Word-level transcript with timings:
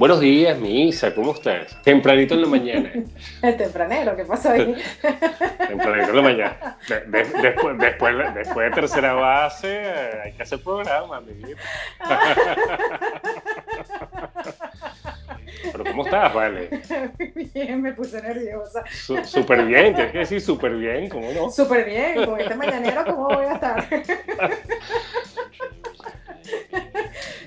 Buenos 0.00 0.18
días, 0.18 0.58
mi 0.58 0.88
Isa, 0.88 1.14
¿cómo 1.14 1.34
estás? 1.34 1.76
Tempranito 1.82 2.32
en 2.32 2.40
la 2.40 2.48
mañana. 2.48 2.90
El 3.42 3.56
tempranero, 3.58 4.16
¿qué 4.16 4.24
pasó 4.24 4.52
ahí? 4.52 4.74
Tempranito 5.68 6.08
en 6.08 6.16
la 6.16 6.22
mañana. 6.22 6.78
después, 7.06 7.76
después, 7.78 8.34
después, 8.34 8.70
de 8.70 8.74
tercera 8.74 9.12
base, 9.12 9.68
eh, 9.70 10.20
hay 10.24 10.32
que 10.32 10.42
hacer 10.42 10.62
programa, 10.62 11.20
mi 11.20 11.34
vida. 11.34 11.58
Pero 15.70 15.84
¿cómo 15.84 16.04
estás, 16.06 16.32
Vale? 16.32 16.80
Bien, 17.52 17.82
me 17.82 17.92
puse 17.92 18.22
nerviosa. 18.22 18.82
Súper 19.24 19.66
bien, 19.66 19.94
tienes 19.94 20.12
que 20.12 20.18
decir 20.20 20.40
súper 20.40 20.76
bien, 20.76 21.10
¿cómo 21.10 21.30
no? 21.30 21.50
Súper 21.50 21.84
bien, 21.84 22.24
con 22.24 22.40
este 22.40 22.54
mañanero, 22.54 23.04
¿cómo 23.04 23.28
voy 23.28 23.44
a 23.44 23.52
estar? 23.52 23.86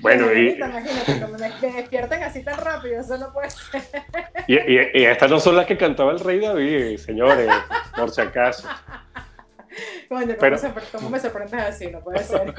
Bueno, 0.04 0.30
y... 0.34 0.50
Imagínate, 0.50 1.26
me 1.62 1.72
despiertan 1.72 2.22
así 2.24 2.42
tan 2.42 2.58
rápido, 2.58 3.00
eso 3.00 3.16
no 3.16 3.32
puede 3.32 3.48
ser. 3.48 3.82
Y, 4.46 4.52
y, 4.52 5.04
estas 5.06 5.30
no 5.30 5.40
son 5.40 5.56
las 5.56 5.64
que 5.64 5.78
cantaba 5.78 6.12
el 6.12 6.20
rey 6.20 6.40
David, 6.40 6.98
señores, 6.98 7.48
por 7.96 8.10
si 8.10 8.20
acaso. 8.20 8.68
Coño, 10.10 10.34
Pero... 10.38 10.58
¿cómo 10.92 11.08
me 11.08 11.18
sorprendes 11.18 11.58
así? 11.58 11.86
No 11.86 12.00
puede 12.00 12.22
ser. 12.22 12.52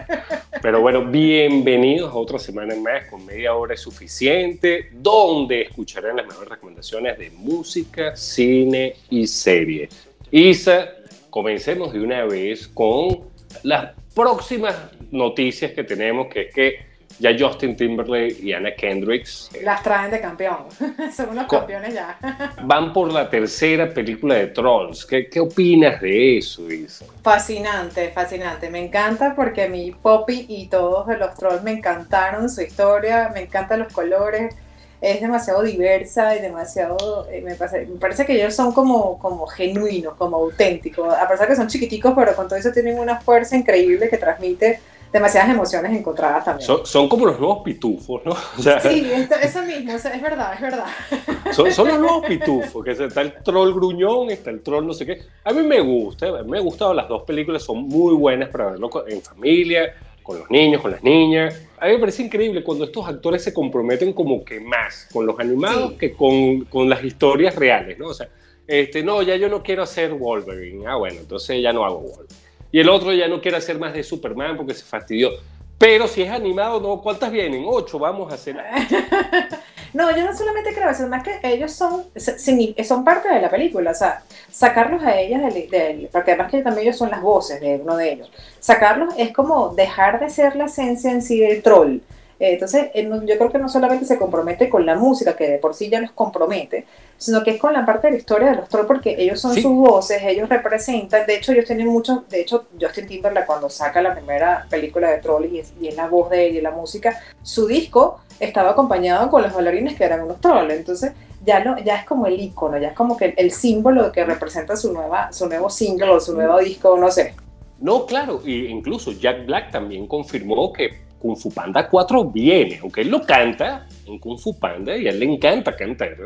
Pero 0.62 0.80
bueno, 0.80 1.04
bienvenidos 1.04 2.10
a 2.10 2.14
otra 2.14 2.38
semana 2.38 2.74
más 2.76 3.06
con 3.10 3.26
media 3.26 3.52
hora 3.52 3.74
es 3.74 3.80
suficiente, 3.80 4.88
donde 4.94 5.60
escucharán 5.64 6.16
las 6.16 6.26
mejores 6.26 6.48
recomendaciones 6.48 7.18
de 7.18 7.28
música, 7.28 8.16
cine 8.16 8.96
y 9.10 9.26
serie. 9.26 9.90
Isa, 10.30 10.88
comencemos 11.28 11.92
de 11.92 12.00
una 12.00 12.24
vez 12.24 12.66
con 12.66 13.20
las 13.64 13.92
próximas 14.16 14.74
noticias 15.10 15.72
que 15.72 15.84
tenemos, 15.84 16.28
que 16.28 16.42
es 16.42 16.54
que 16.54 16.86
ya 17.18 17.30
Justin 17.38 17.76
Timberlake 17.76 18.38
y 18.42 18.52
Anna 18.52 18.74
Kendricks. 18.74 19.50
Las 19.62 19.82
traen 19.82 20.10
de 20.10 20.20
campeón. 20.20 20.66
Son 21.14 21.30
unos 21.30 21.46
campeones 21.46 21.94
ya. 21.94 22.18
van 22.64 22.92
por 22.92 23.12
la 23.12 23.28
tercera 23.28 23.92
película 23.92 24.36
de 24.36 24.48
Trolls. 24.48 25.04
¿Qué, 25.04 25.28
qué 25.28 25.40
opinas 25.40 26.00
de 26.00 26.38
eso, 26.38 26.70
Isa? 26.70 27.04
Fascinante, 27.22 28.10
fascinante. 28.10 28.70
Me 28.70 28.84
encanta 28.84 29.34
porque 29.34 29.64
a 29.64 29.68
mí 29.68 29.94
Poppy 30.02 30.46
y 30.48 30.68
todos 30.68 31.06
los 31.18 31.34
Trolls 31.34 31.62
me 31.62 31.72
encantaron 31.72 32.48
su 32.48 32.62
historia, 32.62 33.30
me 33.32 33.42
encantan 33.42 33.80
los 33.80 33.92
colores. 33.92 34.54
Es 35.00 35.20
demasiado 35.20 35.62
diversa 35.62 36.36
y 36.36 36.40
demasiado. 36.40 37.26
Eh, 37.30 37.42
me, 37.42 37.54
parece, 37.54 37.86
me, 37.86 37.98
parece, 37.98 38.24
que 38.24 38.34
ellos 38.34 38.54
son 38.54 38.72
como, 38.72 39.18
como 39.18 39.46
genuinos, 39.46 40.14
como 40.14 40.36
auténticos. 40.36 41.12
A 41.12 41.28
pesar 41.28 41.48
que 41.48 41.56
son 41.56 41.68
chiquiticos, 41.68 42.12
pero 42.16 42.34
con 42.34 42.48
todo 42.48 42.58
eso 42.58 42.72
tienen 42.72 42.98
una 42.98 43.20
fuerza 43.20 43.56
increíble 43.56 44.08
que 44.08 44.16
transmite 44.16 44.80
demasiadas 45.12 45.50
emociones 45.50 45.96
encontradas 45.96 46.44
también. 46.44 46.68
Son, 46.84 47.08
como 47.08 47.26
los 47.26 47.38
nuevos 47.38 47.62
pitufos, 47.62 48.22
¿no? 48.24 48.34
sí, 48.82 49.10
eso 49.42 49.62
mismo, 49.62 49.92
es 49.92 50.22
verdad, 50.22 50.54
es 50.54 50.60
verdad. 50.60 50.86
Son, 51.52 51.70
son, 51.72 51.86
los 51.86 52.00
nuevos 52.00 52.26
pitufos, 52.26 52.84
que 52.84 52.90
está 52.90 53.20
el 53.20 53.34
troll 53.44 53.72
gruñón, 53.72 54.30
está 54.30 54.50
el 54.50 54.62
troll 54.62 54.84
no 54.84 54.92
sé 54.92 55.06
qué. 55.06 55.22
A 55.44 55.52
mí 55.52 55.62
me 55.62 55.80
gusta, 55.80 56.42
me 56.42 56.58
han 56.58 56.64
gustado 56.64 56.92
las 56.92 57.08
dos 57.08 57.22
películas, 57.22 57.62
son 57.62 57.84
muy 57.84 58.14
buenas 58.14 58.48
para 58.48 58.72
verlo 58.72 58.90
en 59.06 59.22
familia, 59.22 59.94
con 60.26 60.38
los 60.38 60.50
niños, 60.50 60.82
con 60.82 60.90
las 60.90 61.02
niñas. 61.02 61.62
A 61.78 61.86
mí 61.86 61.92
me 61.92 61.98
parece 61.98 62.22
increíble 62.22 62.64
cuando 62.64 62.84
estos 62.84 63.06
actores 63.06 63.44
se 63.44 63.54
comprometen 63.54 64.12
como 64.12 64.44
que 64.44 64.60
más 64.60 65.08
con 65.12 65.24
los 65.26 65.38
animados 65.38 65.92
que 65.92 66.12
con, 66.12 66.64
con, 66.64 66.88
las 66.88 67.04
historias 67.04 67.54
reales, 67.54 67.98
¿no? 67.98 68.08
O 68.08 68.14
sea, 68.14 68.28
este, 68.66 69.02
no, 69.02 69.22
ya 69.22 69.36
yo 69.36 69.48
no 69.48 69.62
quiero 69.62 69.82
hacer 69.82 70.12
Wolverine. 70.12 70.86
Ah, 70.86 70.96
bueno, 70.96 71.20
entonces 71.20 71.62
ya 71.62 71.72
no 71.72 71.84
hago 71.84 72.00
Wolverine 72.00 72.46
y 72.72 72.80
el 72.80 72.88
otro 72.88 73.12
ya 73.12 73.28
no 73.28 73.40
quiere 73.40 73.56
hacer 73.56 73.78
más 73.78 73.94
de 73.94 74.02
Superman 74.02 74.56
porque 74.56 74.74
se 74.74 74.84
fastidió. 74.84 75.30
Pero 75.78 76.06
si 76.06 76.22
es 76.22 76.30
animado, 76.30 76.80
no, 76.80 77.00
¿cuántas 77.00 77.30
vienen? 77.30 77.64
Ocho, 77.66 77.98
vamos 77.98 78.30
a 78.30 78.34
hacer. 78.34 78.56
no, 79.92 80.14
yo 80.16 80.24
no 80.24 80.36
solamente 80.36 80.74
creo 80.74 80.90
eso, 80.90 81.06
más 81.08 81.22
que 81.22 81.38
ellos 81.42 81.72
son, 81.72 82.04
son 82.16 83.04
parte 83.04 83.28
de 83.28 83.40
la 83.40 83.50
película, 83.50 83.90
o 83.90 83.94
sea, 83.94 84.22
sacarlos 84.50 85.02
a 85.02 85.18
ellas, 85.18 85.42
del, 85.54 86.08
porque 86.12 86.32
además 86.32 86.50
que 86.50 86.62
también 86.62 86.86
ellos 86.86 86.96
son 86.96 87.10
las 87.10 87.22
voces 87.22 87.60
de 87.60 87.76
uno 87.76 87.96
de 87.96 88.12
ellos, 88.12 88.30
sacarlos 88.60 89.14
es 89.16 89.32
como 89.32 89.70
dejar 89.70 90.20
de 90.20 90.30
ser 90.30 90.56
la 90.56 90.66
esencia 90.66 91.10
en 91.10 91.22
sí 91.22 91.40
del 91.40 91.62
troll. 91.62 92.00
Eh, 92.38 92.52
entonces, 92.52 92.90
yo 92.94 93.38
creo 93.38 93.50
que 93.50 93.58
no 93.58 93.68
solamente 93.68 94.04
se 94.04 94.18
compromete 94.18 94.68
con 94.68 94.84
la 94.84 94.94
música, 94.94 95.34
que 95.34 95.48
de 95.48 95.58
por 95.58 95.74
sí 95.74 95.88
ya 95.88 96.00
los 96.00 96.10
compromete, 96.12 96.84
sino 97.16 97.42
que 97.42 97.52
es 97.52 97.58
con 97.58 97.72
la 97.72 97.86
parte 97.86 98.08
de 98.08 98.12
la 98.12 98.18
historia 98.18 98.50
de 98.50 98.56
los 98.56 98.68
trolls, 98.68 98.86
porque 98.86 99.16
ellos 99.18 99.40
son 99.40 99.54
sus 99.54 99.74
voces, 99.74 100.22
ellos 100.22 100.48
representan, 100.48 101.26
de 101.26 101.36
hecho, 101.36 101.52
ellos 101.52 101.64
tienen 101.64 101.86
muchos, 101.86 102.28
de 102.28 102.42
hecho, 102.42 102.66
Justin 102.78 103.06
Timberlake 103.06 103.46
cuando 103.46 103.70
saca 103.70 104.02
la 104.02 104.14
primera 104.14 104.66
película 104.68 105.10
de 105.10 105.18
Trolls 105.18 105.50
y 105.50 105.60
es, 105.60 105.72
y 105.80 105.90
la 105.92 106.08
voz 106.08 106.28
de 106.28 106.48
él 106.48 106.56
y 106.56 106.60
la 106.60 106.72
música, 106.72 107.18
su 107.42 107.66
disco 107.66 108.20
estaba 108.40 108.70
acompañado 108.70 109.30
con 109.30 109.42
los 109.42 109.52
bailarines 109.52 109.94
que 109.94 110.04
eran 110.04 110.22
unos 110.22 110.40
trolls, 110.40 110.72
entonces 110.72 111.12
ya, 111.44 111.62
no, 111.62 111.78
ya 111.78 111.96
es 111.96 112.04
como 112.04 112.26
el 112.26 112.40
icono, 112.40 112.78
ya 112.78 112.88
es 112.88 112.94
como 112.94 113.16
que 113.16 113.34
el 113.36 113.50
símbolo 113.50 114.10
que 114.12 114.24
representa 114.24 114.76
su, 114.76 114.92
nueva, 114.92 115.32
su 115.32 115.48
nuevo 115.48 115.70
single 115.70 116.10
o 116.10 116.20
su 116.20 116.34
nuevo 116.34 116.58
disco, 116.58 116.96
no 116.98 117.10
sé. 117.10 117.34
No, 117.80 118.06
claro, 118.06 118.42
y 118.44 118.66
incluso 118.66 119.12
Jack 119.12 119.46
Black 119.46 119.70
también 119.70 120.06
confirmó 120.06 120.72
que 120.72 121.06
Kung 121.18 121.36
Fu 121.36 121.50
Panda 121.52 121.88
4 121.88 122.24
viene, 122.26 122.78
aunque 122.82 123.02
él 123.02 123.10
lo 123.10 123.22
canta 123.22 123.86
en 124.06 124.18
Kung 124.18 124.38
Fu 124.38 124.58
Panda 124.58 124.96
y 124.96 125.06
a 125.06 125.10
él 125.10 125.20
le 125.20 125.26
encanta 125.26 125.76
cantar. 125.76 126.16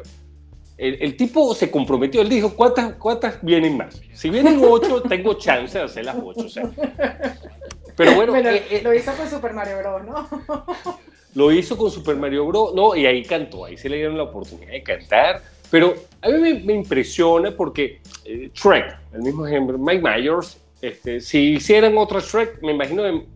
El, 0.77 1.15
tipo 1.15 1.55
se 1.55 1.71
comprometió, 1.71 2.23
él 2.23 2.31
dijo, 2.31 2.57
¿cuántas, 2.57 2.95
¿cuántas 2.95 3.43
vienen 3.43 3.77
más? 3.77 4.01
Si 4.15 4.31
vienen 4.31 4.59
8, 4.65 5.03
tengo 5.09 5.35
chance 5.35 5.77
de 5.77 5.85
hacer 5.85 6.07
las 6.07 6.17
8. 6.19 6.61
Pero 7.97 8.15
bueno, 8.15 8.35
eh, 8.37 8.63
eh, 8.71 8.81
lo 8.83 8.95
hizo 8.95 9.13
con 9.13 9.29
Super 9.29 9.53
Mario 9.53 9.77
Bros, 9.77 10.05
¿no? 10.07 10.29
lo 11.35 11.53
hizo 11.53 11.77
con 11.77 11.91
Super 11.91 12.17
Mario 12.17 12.47
Bros, 12.47 12.75
no, 12.75 12.97
y 12.97 13.07
ahí 13.07 13.23
cantó, 13.25 13.65
ahí 13.65 13.77
se 13.77 13.89
le 13.89 13.97
dieron 13.97 14.17
la 14.17 14.25
oportunidad 14.25 14.73
de 14.73 14.83
cantar. 14.83 15.43
Pero 15.71 15.95
a 16.21 16.29
mí 16.29 16.61
me, 16.65 16.73
impresiona 16.75 17.53
porque 17.53 18.01
eh, 18.25 18.51
Shrek, 18.53 18.99
el 19.15 19.23
mismo 19.23 19.47
ejemplo, 19.47 19.79
Mike 19.79 20.03
Myers, 20.03 20.59
este, 20.83 21.21
si 21.21 21.55
hicieran 21.55 21.97
otra 21.97 22.21
Shrek, 22.21 22.61
me 22.63 22.73
imagino 22.73 23.03
que 23.05 23.27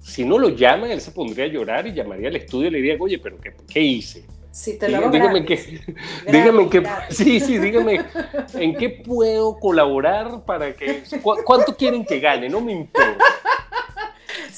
si 0.00 0.24
no 0.24 0.38
lo 0.38 0.50
llaman, 0.50 0.90
él 0.90 1.00
se 1.00 1.10
pondría 1.10 1.46
a 1.46 1.48
llorar 1.48 1.86
y 1.86 1.94
llamaría 1.94 2.28
al 2.28 2.36
estudio 2.36 2.68
y 2.68 2.70
le 2.70 2.78
diría, 2.78 2.96
oye, 3.00 3.18
pero 3.18 3.40
¿qué, 3.40 3.54
qué 3.66 3.80
hice? 3.80 4.24
Sí, 4.54 4.78
te 4.78 4.88
lo 4.88 5.10
dígame, 5.10 5.44
que, 5.44 5.80
dígame 6.30 6.68
que, 6.68 6.84
sí, 7.10 7.40
sí, 7.40 7.58
dígame 7.58 8.02
en 8.54 8.76
qué 8.76 8.88
puedo 8.88 9.58
colaborar 9.58 10.44
para 10.44 10.72
que, 10.72 11.02
¿cuánto 11.20 11.76
quieren 11.76 12.04
que 12.04 12.20
gane? 12.20 12.48
No 12.48 12.60
me 12.60 12.70
importa. 12.70 13.24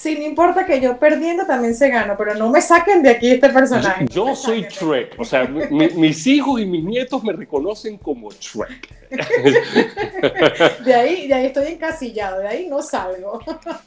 Sí, 0.07 0.15
no 0.17 0.25
importa 0.25 0.65
que 0.65 0.81
yo 0.81 0.97
perdiendo 0.99 1.45
también 1.47 1.75
se 1.75 1.89
gano, 1.89 2.15
pero 2.17 2.37
no 2.37 2.49
me 2.49 2.61
saquen 2.61 3.03
de 3.03 3.11
aquí 3.11 3.29
este 3.29 3.49
personaje. 3.49 4.07
Yo, 4.09 4.37
soy 4.37 4.63
Shrek, 4.63 5.19
o 5.19 5.25
sea, 5.25 5.49
mis 5.49 6.25
hijos 6.29 6.61
y 6.61 6.65
mis 6.65 6.85
nietos 6.85 7.25
me 7.25 7.33
reconocen 7.33 7.99
como 7.99 8.31
Shrek. 8.31 8.89
De 10.85 10.95
ahí, 10.95 11.27
de 11.27 11.35
ahí 11.35 11.47
estoy 11.47 11.73
encasillado, 11.73 12.39
de 12.39 12.47
ahí 12.47 12.69
no 12.69 12.83
salgo. 12.83 13.41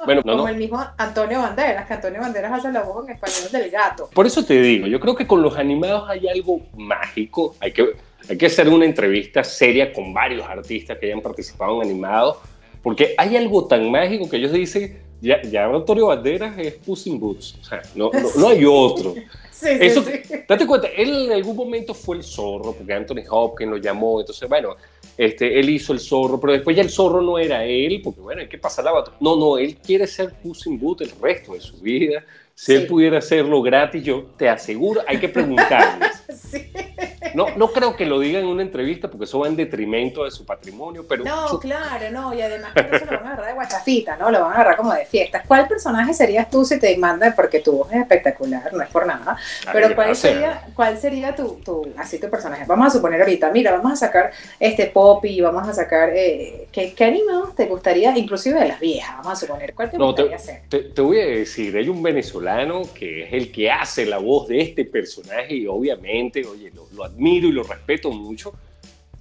Bueno, 0.04 0.22
como 0.22 0.50
el 0.50 0.58
mismo 0.58 0.86
Antonio 0.98 1.40
Banderas, 1.40 1.88
que 1.88 1.94
Antonio 1.94 2.20
Banderas 2.20 2.52
hace 2.52 2.70
la 2.70 2.82
voz 2.82 3.08
en 3.08 3.16
español 3.16 3.52
del 3.54 3.72
gato. 3.72 4.10
Por 4.14 4.28
eso 4.28 4.44
te 4.44 4.62
digo, 4.62 4.88
yo 4.88 5.00
creo 5.00 5.16
que 5.16 5.26
con 5.26 5.42
los 5.42 5.58
animados 5.58 6.10
hay 6.10 6.28
algo 6.28 6.60
mágico, 6.76 7.56
hay 7.62 7.72
que, 7.72 7.86
hay 8.28 8.38
que 8.38 8.46
hacer 8.46 8.68
una 8.68 8.84
entrevista 8.84 9.42
seria 9.42 9.94
con 9.94 10.14
varios 10.14 10.46
artistas 10.46 10.98
que 10.98 11.06
hayan 11.06 11.22
participado 11.22 11.82
en 11.82 11.90
animados, 11.90 12.40
porque 12.84 13.16
hay 13.18 13.38
algo 13.38 13.68
tan 13.68 13.90
mágico 13.90 14.30
que 14.30 14.36
ellos 14.36 14.52
dicen 14.52 15.09
ya, 15.22 15.42
ya 15.42 15.66
Antonio 15.66 16.08
Banderas 16.08 16.58
es 16.58 16.76
Puss 16.76 17.08
in 17.08 17.20
Boots, 17.20 17.56
o 17.62 17.64
sea, 17.64 17.82
no, 17.96 18.12
no, 18.38 18.48
hay 18.48 18.66
otro. 18.66 19.16
Sí, 19.52 19.68
Eso, 19.68 20.04
sí, 20.04 20.12
Date 20.48 20.66
cuenta, 20.66 20.88
él 20.88 21.26
en 21.26 21.32
algún 21.34 21.56
momento 21.56 21.94
fue 21.94 22.16
el 22.18 22.24
zorro, 22.24 22.74
porque 22.74 22.94
Anthony 22.94 23.24
Hopkins 23.30 23.70
lo 23.70 23.78
llamó, 23.78 24.22
entonces, 24.22 24.48
bueno, 24.48 24.78
este, 25.18 25.60
él 25.60 25.70
hizo 25.70 25.92
el 25.92 26.00
zorro, 26.00 26.40
pero 26.40 26.54
después 26.54 26.78
ya 26.78 26.82
el 26.82 26.90
zorro 26.90 27.22
no 27.22 27.38
era 27.38 27.66
él, 27.66 28.02
porque 28.02 28.22
bueno, 28.22 28.42
hay 28.42 28.48
que 28.48 28.58
pasar 28.58 28.86
la 28.86 28.94
batalla. 28.94 29.18
No, 29.20 29.36
no, 29.36 29.58
él 29.58 29.76
quiere 29.76 30.08
ser 30.08 30.34
Puss 30.34 30.66
in 30.68 30.80
Boots 30.80 31.02
el 31.02 31.12
resto 31.22 31.54
de 31.54 31.60
su 31.60 31.78
vida. 31.80 32.24
Si 32.56 32.74
él 32.74 32.88
pudiera 32.88 33.18
hacerlo 33.18 33.62
gratis, 33.62 34.02
yo 34.04 34.28
te 34.38 34.48
aseguro, 34.48 35.02
hay 35.06 35.18
que 35.20 35.28
preguntarles. 35.28 36.24
No, 37.34 37.48
no 37.56 37.72
creo 37.72 37.96
que 37.96 38.06
lo 38.06 38.20
diga 38.20 38.40
en 38.40 38.48
una 38.48 38.62
entrevista 38.62 39.10
porque 39.10 39.26
eso 39.26 39.40
va 39.40 39.48
en 39.48 39.56
detrimento 39.56 40.24
de 40.24 40.32
su 40.32 40.46
patrimonio, 40.46 41.06
pero... 41.08 41.24
No, 41.24 41.60
claro, 41.60 42.12
no, 42.12 42.34
y 42.34 42.42
además 42.42 42.74
que 42.74 43.00
se 43.00 43.06
lo 43.06 43.12
van 43.12 43.28
a 43.28 43.34
agarrar 43.34 43.48
de 43.48 43.54
guachafita, 43.54 44.18
¿no? 44.18 44.32
Lo 44.32 44.42
van 44.42 44.52
a 44.52 44.56
agarrar 44.56 44.78
como 44.78 44.94
de 44.94 45.06
fiesta. 45.06 45.44
¿Cuál 45.48 45.68
personaje 45.68 46.14
serías 46.14 46.50
tú 46.50 46.66
si 46.66 46.80
te 46.80 46.96
mandan? 46.98 47.34
Porque 47.36 47.60
tu 47.60 47.74
voz 47.74 47.92
es 47.92 48.02
espectacular, 48.02 48.74
no 48.74 48.82
es 48.82 48.90
por 48.90 49.06
nada, 49.06 49.38
pero 49.72 49.94
¿cuál 49.96 50.16
sería, 50.16 50.64
¿cuál 50.76 50.98
sería 50.98 51.36
tu, 51.36 51.60
tu, 51.64 51.94
así 51.98 52.20
tu 52.20 52.30
personaje? 52.30 52.64
Vamos 52.68 52.88
a 52.88 52.90
suponer 52.98 53.22
ahorita, 53.22 53.52
mira, 53.52 53.72
vamos 53.72 53.94
a 53.94 53.96
sacar 53.96 54.32
este 54.60 54.88
Poppy, 54.88 55.42
vamos 55.42 55.68
a 55.68 55.74
sacar, 55.74 56.10
eh, 56.14 56.68
¿qué, 56.72 56.94
¿qué 56.94 57.04
animados 57.04 57.56
te 57.56 57.66
gustaría, 57.66 58.18
inclusive 58.18 58.60
de 58.60 58.68
las 58.68 58.80
viejas, 58.80 59.18
vamos 59.18 59.34
a 59.34 59.36
suponer, 59.36 59.74
¿cuál 59.74 59.92
te 59.92 59.98
gustaría 59.98 60.36
hacer? 60.36 60.62
Te, 60.70 60.80
te 60.80 61.02
voy 61.02 61.20
a 61.20 61.26
decir, 61.26 61.76
hay 61.76 61.90
un 61.90 62.02
venezolano 62.02 62.82
que 62.94 63.24
es 63.24 63.34
el 63.34 63.52
que 63.52 63.70
hace 63.72 64.06
la 64.06 64.18
voz 64.18 64.48
de 64.48 64.62
este 64.62 64.86
personaje 64.86 65.56
y 65.56 65.68
obviamente, 65.68 66.46
oye, 66.46 66.72
lo, 66.72 66.88
lo 66.96 67.09
admiro 67.10 67.48
y 67.48 67.52
lo 67.52 67.64
respeto 67.64 68.12
mucho, 68.12 68.54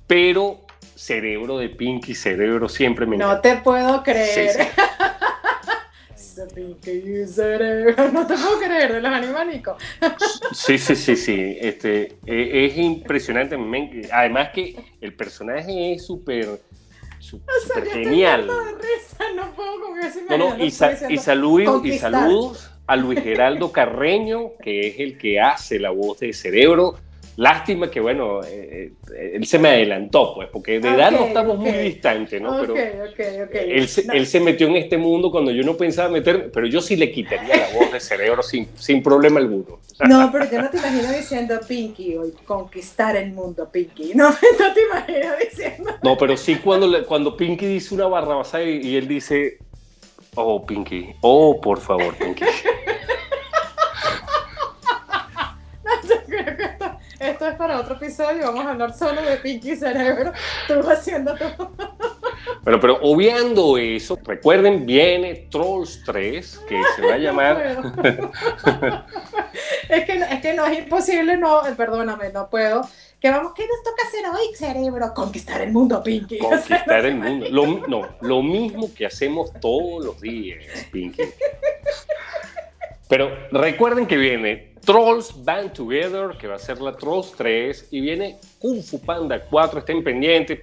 pero 0.07 0.61
cerebro 0.95 1.59
de 1.59 1.69
Pinky, 1.69 2.15
cerebro 2.15 2.69
siempre 2.69 3.07
me 3.07 3.17
No 3.17 3.41
te 3.41 3.57
puedo 3.57 4.03
creer. 4.03 4.51
Sí, 4.51 4.63
sí. 4.63 4.69
Pinky 6.55 7.27
cerebro, 7.27 8.13
no 8.13 8.27
te 8.27 8.35
puedo 8.35 8.59
creer, 8.59 8.93
de 8.93 9.01
los 9.01 9.13
animánicos. 9.13 9.83
Sí, 10.53 10.79
sí, 10.79 10.95
sí, 10.95 11.17
sí. 11.17 11.57
Este, 11.61 12.17
e, 12.27 12.67
es 12.67 12.77
impresionante. 12.77 13.57
Además 14.13 14.51
que 14.55 14.77
el 15.01 15.15
personaje 15.15 15.95
es 15.95 16.07
súper 16.07 16.61
super 17.19 17.55
o 17.55 17.67
sea, 17.67 17.85
genial. 17.93 18.47
no 18.47 19.53
puedo 19.55 19.81
con 19.81 19.99
ese 19.99 20.23
no, 20.29 20.39
no, 20.39 20.65
y, 20.65 20.71
sa 20.71 20.93
y, 21.09 21.15
y 21.15 21.19
saludos 21.99 22.71
a 22.87 22.97
Luis 22.97 23.21
Geraldo 23.21 23.71
Carreño, 23.71 24.53
que 24.63 24.89
es 24.89 25.01
el 25.01 25.19
que 25.19 25.41
hace 25.41 25.79
la 25.79 25.91
voz 25.91 26.21
de 26.21 26.33
Cerebro. 26.33 26.97
Lástima 27.39 27.89
que, 27.89 28.01
bueno, 28.01 28.43
eh, 28.43 28.95
eh, 29.15 29.33
él 29.35 29.47
se 29.47 29.61
me 29.61 29.69
adelantó, 29.69 30.35
pues, 30.35 30.49
porque 30.53 30.81
de 30.81 30.89
edad 30.89 31.13
no 31.13 31.27
estamos 31.27 31.57
muy 31.57 31.71
distantes, 31.71 32.43
¿no? 32.43 32.61
pero 32.61 32.75
él, 32.75 33.87
se, 33.87 34.05
él 34.13 34.27
se 34.27 34.41
metió 34.41 34.67
en 34.67 34.75
este 34.75 34.99
mundo 34.99 35.31
cuando 35.31 35.53
yo 35.53 35.63
no 35.63 35.77
pensaba 35.77 36.09
meter, 36.09 36.51
pero 36.51 36.67
yo 36.67 36.81
sí 36.81 36.97
le 36.97 37.13
quitaría 37.13 37.57
la 37.57 37.79
voz 37.79 37.93
de 37.93 38.01
cerebro 38.01 38.43
sin, 38.43 38.67
sin 38.75 39.05
problema 39.05 39.39
alguno. 39.39 39.79
No, 40.09 40.33
pero 40.33 40.51
yo 40.51 40.63
no 40.63 40.69
te 40.69 40.79
imagino 40.79 41.13
diciendo 41.13 41.61
Pinky 41.65 42.17
hoy, 42.17 42.35
conquistar 42.45 43.15
el 43.15 43.31
mundo, 43.31 43.69
Pinky. 43.71 44.15
No, 44.17 44.31
no 44.59 44.75
te 44.75 44.83
imagino 44.83 45.33
diciendo. 45.41 45.91
No, 46.03 46.19
pero 46.19 46.37
sí 46.37 46.57
cuando, 46.57 47.07
cuando 47.07 47.37
Pinky 47.37 47.67
dice 47.67 47.95
una 47.95 48.09
barrabasada 48.09 48.65
y, 48.65 48.79
y 48.79 48.97
él 48.97 49.07
dice, 49.07 49.59
oh, 50.35 50.67
Pinky, 50.67 51.11
oh, 51.21 51.61
por 51.61 51.79
favor, 51.79 52.17
Pinky. 52.17 52.45
es 57.49 57.57
para 57.57 57.81
otro 57.81 57.95
episodio, 57.95 58.47
vamos 58.47 58.67
a 58.67 58.71
hablar 58.71 58.95
solo 58.95 59.23
de 59.23 59.37
Pinky 59.37 59.77
Cerebro, 59.77 60.33
tú 60.67 60.81
haciendo 60.89 61.35
todo. 61.35 61.73
Bueno, 62.63 62.81
pero 62.81 62.99
obviando 63.03 63.79
eso, 63.79 64.19
recuerden, 64.25 64.87
viene 64.87 65.49
Trolls 65.51 66.03
3, 66.05 66.61
que 66.69 66.81
se 66.97 67.07
va 67.07 67.15
a 67.15 67.19
llamar... 67.19 67.79
es, 69.89 70.05
que, 70.05 70.13
es 70.19 70.41
que 70.41 70.55
no 70.55 70.67
es 70.67 70.79
imposible, 70.79 71.37
no, 71.37 71.63
perdóname, 71.77 72.31
no 72.33 72.49
puedo. 72.49 72.83
Que 73.21 73.31
vamos, 73.31 73.53
¿qué 73.55 73.67
nos 73.67 73.83
toca 73.83 74.07
hacer 74.07 74.25
hoy, 74.27 74.55
cerebro? 74.55 75.13
Conquistar 75.13 75.61
el 75.63 75.73
mundo, 75.73 76.03
Pinky. 76.03 76.39
Conquistar 76.39 77.05
el 77.05 77.17
mundo. 77.17 77.47
Lo, 77.51 77.67
no, 77.89 78.09
lo 78.21 78.43
mismo 78.43 78.95
que 78.95 79.07
hacemos 79.07 79.53
todos 79.61 80.05
los 80.05 80.21
días, 80.21 80.87
Pinky. 80.93 81.23
Pero 83.09 83.31
recuerden 83.51 84.07
que 84.07 84.17
viene 84.17 84.68
Trolls 84.89 85.35
Band 85.45 85.75
Together, 85.75 86.35
que 86.39 86.47
va 86.47 86.55
a 86.55 86.59
ser 86.59 86.81
la 86.81 86.97
Trolls 86.97 87.33
3, 87.37 87.89
y 87.91 88.01
viene 88.01 88.39
Kung 88.59 88.83
Fu 88.83 88.99
Panda 88.99 89.39
4, 89.39 89.81
estén 89.81 90.03
pendientes 90.03 90.61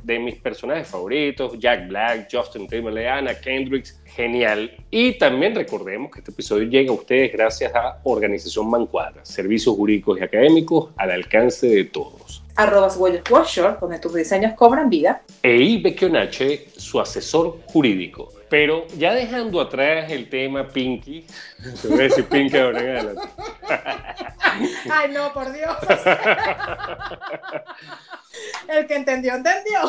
de 0.00 0.18
mis 0.20 0.36
personajes 0.36 0.86
favoritos, 0.86 1.58
Jack 1.58 1.88
Black, 1.88 2.28
Justin 2.30 2.68
Timberlake, 2.68 3.08
Anna 3.08 3.34
Kendricks, 3.34 4.00
genial. 4.04 4.70
Y 4.92 5.18
también 5.18 5.56
recordemos 5.56 6.12
que 6.12 6.20
este 6.20 6.30
episodio 6.30 6.68
llega 6.68 6.92
a 6.92 6.94
ustedes 6.94 7.32
gracias 7.32 7.74
a 7.74 7.98
Organización 8.04 8.70
Mancuadra, 8.70 9.24
servicios 9.24 9.74
jurídicos 9.74 10.20
y 10.20 10.22
académicos 10.22 10.90
al 10.96 11.10
alcance 11.10 11.66
de 11.66 11.84
todos. 11.86 12.44
Arrobas 12.54 12.96
Washer, 12.96 13.76
donde 13.80 13.98
tus 13.98 14.14
diseños 14.14 14.52
cobran 14.54 14.88
vida. 14.88 15.22
E 15.42 15.56
Ibekionache, 15.56 16.68
su 16.76 17.00
asesor 17.00 17.58
jurídico. 17.66 18.33
Pero 18.54 18.86
ya 18.96 19.12
dejando 19.12 19.60
atrás 19.60 20.08
el 20.12 20.28
tema 20.28 20.68
Pinky, 20.68 21.26
te 21.82 21.88
voy 21.88 21.98
a 21.98 22.02
decir 22.04 22.24
Pinky 22.26 22.56
ahora 22.56 22.80
en 22.80 22.88
adelante. 22.88 23.22
Ay, 24.92 25.10
no, 25.12 25.32
por 25.32 25.52
Dios. 25.52 25.76
El 28.68 28.86
que 28.86 28.94
entendió, 28.94 29.34
entendió. 29.34 29.80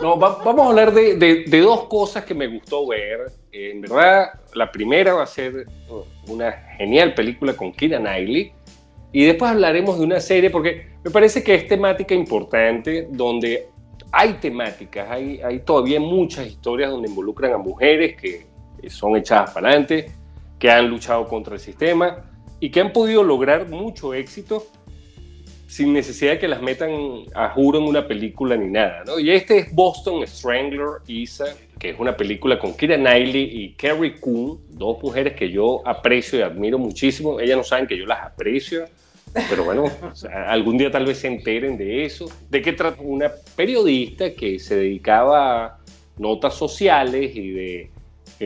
No, 0.00 0.16
vamos 0.16 0.66
a 0.66 0.70
hablar 0.70 0.94
de, 0.94 1.16
de, 1.16 1.60
dos 1.60 1.86
cosas 1.88 2.24
que 2.24 2.32
me 2.32 2.46
gustó 2.46 2.86
ver. 2.86 3.30
En 3.52 3.82
verdad, 3.82 4.40
la 4.54 4.72
primera 4.72 5.12
va 5.12 5.24
a 5.24 5.26
ser 5.26 5.66
una 6.26 6.50
genial 6.78 7.12
película 7.12 7.52
con 7.52 7.72
Kira 7.72 7.98
Knightley. 7.98 8.54
Y 9.12 9.26
después 9.26 9.50
hablaremos 9.50 9.98
de 9.98 10.04
una 10.06 10.18
serie, 10.18 10.48
porque 10.48 10.86
me 11.04 11.10
parece 11.10 11.44
que 11.44 11.54
es 11.54 11.68
temática 11.68 12.14
importante, 12.14 13.06
donde 13.10 13.68
hay 14.10 14.34
temáticas, 14.34 15.10
hay, 15.10 15.40
hay 15.40 15.60
todavía 15.60 15.98
muchas 15.98 16.46
historias 16.46 16.90
donde 16.90 17.08
involucran 17.08 17.52
a 17.52 17.58
mujeres 17.58 18.16
que 18.20 18.46
son 18.88 19.16
echadas 19.16 19.50
para 19.50 19.68
adelante, 19.68 20.12
que 20.58 20.70
han 20.70 20.88
luchado 20.88 21.26
contra 21.26 21.54
el 21.54 21.60
sistema 21.60 22.18
y 22.60 22.70
que 22.70 22.80
han 22.80 22.92
podido 22.92 23.24
lograr 23.24 23.68
mucho 23.68 24.14
éxito 24.14 24.66
sin 25.66 25.94
necesidad 25.94 26.32
de 26.32 26.38
que 26.38 26.48
las 26.48 26.60
metan 26.60 26.90
a 27.34 27.48
juro 27.48 27.78
en 27.78 27.84
una 27.84 28.06
película 28.06 28.56
ni 28.56 28.70
nada. 28.70 29.04
¿no? 29.06 29.18
Y 29.18 29.30
este 29.30 29.56
es 29.56 29.74
Boston 29.74 30.26
Strangler, 30.26 31.00
Isa, 31.06 31.46
que 31.78 31.90
es 31.90 31.98
una 31.98 32.14
película 32.14 32.58
con 32.58 32.76
Kira 32.76 32.96
Knightley 32.96 33.48
y 33.50 33.72
Carrie 33.72 34.20
Coon, 34.20 34.60
dos 34.68 35.02
mujeres 35.02 35.34
que 35.34 35.50
yo 35.50 35.80
aprecio 35.86 36.38
y 36.38 36.42
admiro 36.42 36.78
muchísimo. 36.78 37.40
Ellas 37.40 37.56
no 37.56 37.64
saben 37.64 37.86
que 37.86 37.96
yo 37.96 38.04
las 38.04 38.22
aprecio 38.22 38.84
pero 39.48 39.64
bueno, 39.64 39.84
algún 40.46 40.78
día 40.78 40.90
tal 40.90 41.06
vez 41.06 41.18
se 41.18 41.28
enteren 41.28 41.76
de 41.76 42.04
eso. 42.04 42.30
¿De 42.50 42.62
qué 42.62 42.72
trata? 42.72 43.00
Una 43.02 43.30
periodista 43.56 44.32
que 44.34 44.58
se 44.58 44.76
dedicaba 44.76 45.64
a 45.64 45.78
notas 46.18 46.54
sociales 46.54 47.34
y 47.34 47.50
de, 47.50 47.90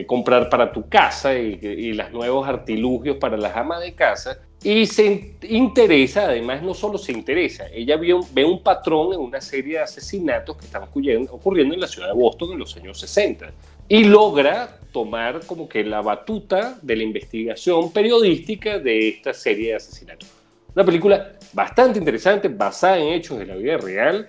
comprar 0.05 0.47
para 0.47 0.71
tu 0.71 0.87
casa 0.87 1.33
y, 1.39 1.59
y 1.59 1.93
los 1.93 2.11
nuevos 2.11 2.47
artilugios 2.47 3.17
para 3.17 3.35
las 3.35 3.55
amas 3.55 3.81
de 3.81 3.95
casa. 3.95 4.37
Y 4.63 4.87
se 4.87 5.35
interesa, 5.47 6.25
además 6.25 6.63
no 6.63 6.73
solo 6.73 6.97
se 6.97 7.11
interesa, 7.11 7.67
ella 7.71 7.95
ve 7.95 8.43
un, 8.43 8.63
patrón 8.63 9.13
en 9.13 9.19
una 9.19 9.39
serie 9.39 9.73
de 9.73 9.83
asesinatos 9.83 10.57
que 10.57 10.65
están 10.65 10.83
ocurriendo, 10.83 11.31
ocurriendo 11.31 11.75
en 11.75 11.81
la 11.81 11.87
ciudad 11.87 12.07
de 12.07 12.15
Boston 12.15 12.53
en 12.53 12.59
los 12.59 12.75
años 12.75 12.99
60 12.99 13.51
y 13.87 14.03
logra 14.05 14.79
tomar 14.91 15.45
como 15.45 15.69
que 15.69 15.83
la 15.83 16.01
batuta 16.01 16.79
de 16.81 16.95
la 16.95 17.03
investigación 17.03 17.91
periodística 17.91 18.79
de 18.79 19.09
esta 19.09 19.33
serie 19.33 19.69
de 19.69 19.75
asesinatos. 19.75 20.36
Una 20.77 20.85
película 20.85 21.31
bastante 21.53 21.97
interesante, 21.97 22.49
basada 22.49 22.99
en 22.99 23.07
hechos 23.07 23.39
de 23.39 23.47
la 23.47 23.55
vida 23.55 23.77
real, 23.77 24.27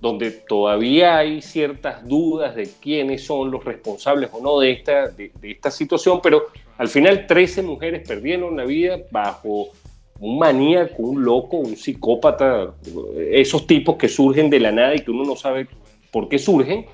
donde 0.00 0.30
todavía 0.30 1.18
hay 1.18 1.42
ciertas 1.42 2.08
dudas 2.08 2.56
de 2.56 2.70
quiénes 2.80 3.26
son 3.26 3.50
los 3.50 3.62
responsables 3.62 4.30
o 4.32 4.40
no 4.40 4.60
de 4.60 4.70
esta, 4.72 5.08
de, 5.08 5.30
esta 5.42 5.70
situación, 5.70 6.20
pero 6.22 6.46
al 6.78 6.88
final 6.88 7.26
13 7.26 7.60
mujeres 7.64 8.08
perdieron 8.08 8.56
la 8.56 8.64
vida 8.64 8.96
bajo 9.10 9.68
un 10.18 10.38
maníaco, 10.38 11.02
un 11.02 11.22
loco, 11.22 11.58
un 11.58 11.76
psicópata, 11.76 12.72
esos 13.30 13.66
tipos 13.66 13.96
que 13.96 14.08
surgen 14.08 14.48
de 14.48 14.58
la 14.58 14.72
nada 14.72 14.94
y 14.94 15.00
que 15.00 15.10
uno 15.10 15.24
no 15.24 15.36
sabe 15.36 15.68
por 16.10 16.30
qué 16.30 16.38
surgen. 16.38 16.86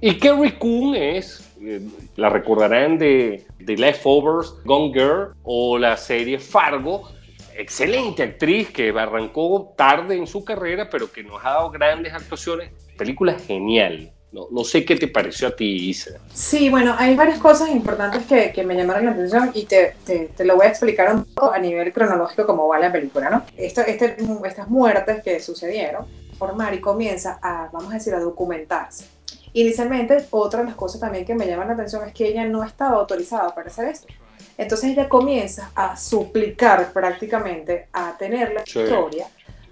Y 0.00 0.14
Kerry 0.14 0.52
Coon 0.52 0.94
es, 0.94 1.52
eh, 1.60 1.80
la 2.14 2.30
recordarán 2.30 2.98
de, 2.98 3.42
de 3.58 3.76
Leftovers, 3.76 4.54
Gone 4.64 4.92
Girl 4.92 5.34
o 5.42 5.76
la 5.76 5.96
serie 5.96 6.38
Fargo, 6.38 7.08
excelente 7.56 8.22
actriz 8.22 8.70
que 8.70 8.90
arrancó 8.90 9.74
tarde 9.76 10.16
en 10.16 10.26
su 10.26 10.44
carrera, 10.44 10.88
pero 10.90 11.10
que 11.10 11.22
nos 11.22 11.44
ha 11.44 11.50
dado 11.50 11.70
grandes 11.70 12.12
actuaciones. 12.12 12.70
Película 12.96 13.34
genial. 13.38 14.12
No, 14.32 14.48
no 14.50 14.64
sé 14.64 14.84
qué 14.84 14.96
te 14.96 15.06
pareció 15.06 15.46
a 15.46 15.54
ti, 15.54 15.90
Isa. 15.90 16.18
Sí, 16.32 16.68
bueno, 16.68 16.96
hay 16.98 17.14
varias 17.14 17.38
cosas 17.38 17.70
importantes 17.70 18.24
que, 18.24 18.50
que 18.50 18.64
me 18.64 18.74
llamaron 18.74 19.04
la 19.04 19.12
atención 19.12 19.52
y 19.54 19.64
te, 19.64 19.94
te, 20.04 20.30
te, 20.36 20.44
lo 20.44 20.56
voy 20.56 20.66
a 20.66 20.70
explicar 20.70 21.14
un 21.14 21.24
poco 21.24 21.52
a 21.52 21.58
nivel 21.60 21.92
cronológico 21.92 22.44
cómo 22.44 22.66
va 22.66 22.80
la 22.80 22.90
película, 22.90 23.30
¿no? 23.30 23.44
Esto, 23.56 23.82
este, 23.82 24.16
estas 24.44 24.68
muertes 24.68 25.22
que 25.22 25.38
sucedieron, 25.38 26.06
formar 26.36 26.74
y 26.74 26.80
comienza 26.80 27.38
a, 27.40 27.70
vamos 27.72 27.92
a 27.92 27.94
decir, 27.94 28.12
a 28.12 28.18
documentarse. 28.18 29.06
Inicialmente, 29.52 30.26
otra 30.30 30.60
de 30.60 30.66
las 30.66 30.74
cosas 30.74 31.00
también 31.00 31.24
que 31.24 31.36
me 31.36 31.46
llaman 31.46 31.68
la 31.68 31.74
atención 31.74 32.04
es 32.04 32.12
que 32.12 32.26
ella 32.26 32.44
no 32.44 32.64
estaba 32.64 32.96
autorizada 32.96 33.54
para 33.54 33.68
hacer 33.68 33.86
esto. 33.86 34.08
Entonces 34.56 34.90
ella 34.90 35.08
comienza 35.08 35.70
a 35.74 35.96
suplicar 35.96 36.92
prácticamente 36.92 37.88
a 37.92 38.16
tener 38.16 38.52
la 38.52 38.62
historia, 38.62 39.26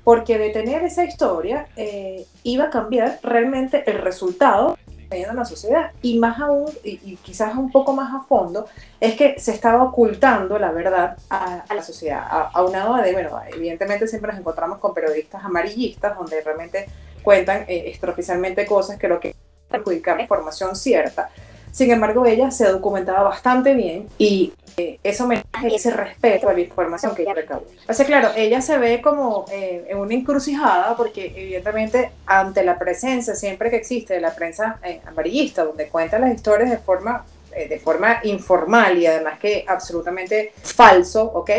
porque 0.04 0.38
de 0.38 0.50
tener 0.50 0.82
esa 0.82 1.04
historia 1.04 1.68
eh, 1.76 2.26
iba 2.42 2.64
a 2.64 2.70
cambiar 2.70 3.20
realmente 3.22 3.88
el 3.88 3.98
resultado 3.98 4.76
en 5.10 5.36
la 5.36 5.44
sociedad 5.44 5.92
y 6.00 6.18
más 6.18 6.40
aún, 6.40 6.70
y, 6.82 7.16
quizás 7.16 7.54
un 7.54 7.70
poco 7.70 7.92
más 7.92 8.14
a 8.14 8.24
fondo, 8.26 8.66
es 9.00 9.14
que 9.14 9.38
se 9.38 9.52
estaba 9.52 9.82
ocultando 9.82 10.58
la 10.58 10.72
verdad 10.72 11.16
a, 11.28 11.64
la 11.74 11.82
sociedad, 11.82 12.24
a, 12.52 12.62
un 12.64 12.72
lado 12.72 12.96
de, 12.96 13.12
bueno, 13.12 13.40
evidentemente 13.52 14.06
siempre 14.06 14.30
nos 14.30 14.40
encontramos 14.40 14.78
con 14.78 14.94
periodistas 14.94 15.44
amarillistas 15.44 16.16
donde 16.16 16.40
realmente 16.40 16.86
cuentan 17.22 17.62
eh, 17.68 17.84
extraoficialmente 17.86 18.66
cosas 18.66 18.98
que 18.98 19.08
lo 19.08 19.20
que 19.20 19.34
perjudicar 19.68 20.16
la 20.16 20.22
información 20.22 20.74
cierta. 20.76 21.30
Sin 21.72 21.90
embargo, 21.90 22.26
ella 22.26 22.50
se 22.50 22.68
documentaba 22.68 23.22
bastante 23.22 23.72
bien 23.72 24.06
y 24.18 24.52
eh, 24.76 24.98
eso 25.02 25.26
me 25.26 25.42
ese 25.64 25.90
respeto 25.90 26.48
a 26.48 26.52
la 26.52 26.60
información 26.60 27.14
que 27.14 27.22
ella 27.22 27.32
recabó. 27.34 27.64
O 27.88 27.94
sea, 27.94 28.04
claro, 28.04 28.28
ella 28.36 28.60
se 28.60 28.76
ve 28.76 29.00
como 29.00 29.46
eh, 29.50 29.86
en 29.88 29.96
una 29.96 30.12
encrucijada 30.12 30.94
porque 30.96 31.32
evidentemente 31.34 32.12
ante 32.26 32.62
la 32.62 32.78
presencia 32.78 33.34
siempre 33.34 33.70
que 33.70 33.76
existe 33.76 34.14
de 34.14 34.20
la 34.20 34.34
prensa 34.34 34.78
eh, 34.84 35.00
amarillista, 35.06 35.64
donde 35.64 35.88
cuenta 35.88 36.18
las 36.18 36.34
historias 36.34 36.70
de 36.70 36.78
forma, 36.78 37.24
de 37.50 37.78
forma 37.78 38.20
informal 38.24 38.98
y 38.98 39.06
además 39.06 39.38
que 39.38 39.64
absolutamente 39.66 40.52
falso, 40.62 41.24
¿ok? 41.34 41.50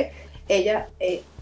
Ella 0.47 0.87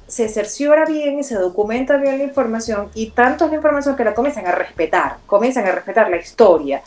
se 0.08 0.28
cerciora 0.28 0.86
bien 0.86 1.20
y 1.20 1.24
se 1.24 1.36
documenta 1.36 1.96
bien 1.96 2.18
la 2.18 2.26
información 2.26 2.90
y 2.94 3.12
tanto 3.12 3.46
es 3.46 3.52
la 3.52 3.58
información 3.58 3.96
que 3.96 4.04
la 4.04 4.14
comienzan 4.14 4.46
a 4.46 4.52
respetar, 4.52 5.18
comienzan 5.26 5.66
a 5.66 5.72
respetar 5.72 6.10
la 6.10 6.18
historia. 6.18 6.82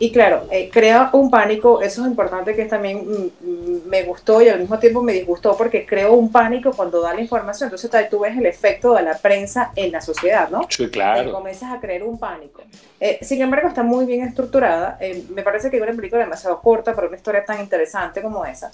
Y 0.00 0.12
claro, 0.12 0.46
eh, 0.50 0.70
crea 0.72 1.10
un 1.12 1.28
pánico, 1.28 1.82
eso 1.82 2.02
es 2.02 2.08
importante 2.08 2.54
que 2.54 2.66
también 2.66 2.98
mm, 2.98 3.30
mm, 3.40 3.88
me 3.88 4.04
gustó 4.04 4.40
y 4.40 4.48
al 4.48 4.60
mismo 4.60 4.78
tiempo 4.78 5.02
me 5.02 5.12
disgustó 5.12 5.56
porque 5.56 5.84
creó 5.84 6.12
un 6.12 6.30
pánico 6.30 6.70
cuando 6.72 7.00
da 7.00 7.14
la 7.14 7.20
información. 7.20 7.66
Entonces 7.66 8.08
tú 8.08 8.20
ves 8.20 8.36
el 8.36 8.46
efecto 8.46 8.94
de 8.94 9.02
la 9.02 9.18
prensa 9.18 9.72
en 9.74 9.90
la 9.90 10.00
sociedad, 10.00 10.50
¿no? 10.50 10.60
Sí, 10.68 10.88
claro. 10.88 11.28
Y 11.28 11.32
comienzas 11.32 11.72
a 11.72 11.80
crear 11.80 12.04
un 12.04 12.16
pánico. 12.16 12.62
Eh, 13.00 13.18
sin 13.22 13.42
embargo, 13.42 13.68
está 13.68 13.82
muy 13.82 14.06
bien 14.06 14.22
estructurada. 14.22 14.98
Eh, 15.00 15.24
me 15.30 15.42
parece 15.42 15.68
que 15.68 15.78
es 15.78 15.82
una 15.82 15.92
película 15.92 16.22
demasiado 16.22 16.60
corta 16.60 16.94
para 16.94 17.08
una 17.08 17.16
historia 17.16 17.44
tan 17.44 17.60
interesante 17.60 18.22
como 18.22 18.44
esa. 18.44 18.70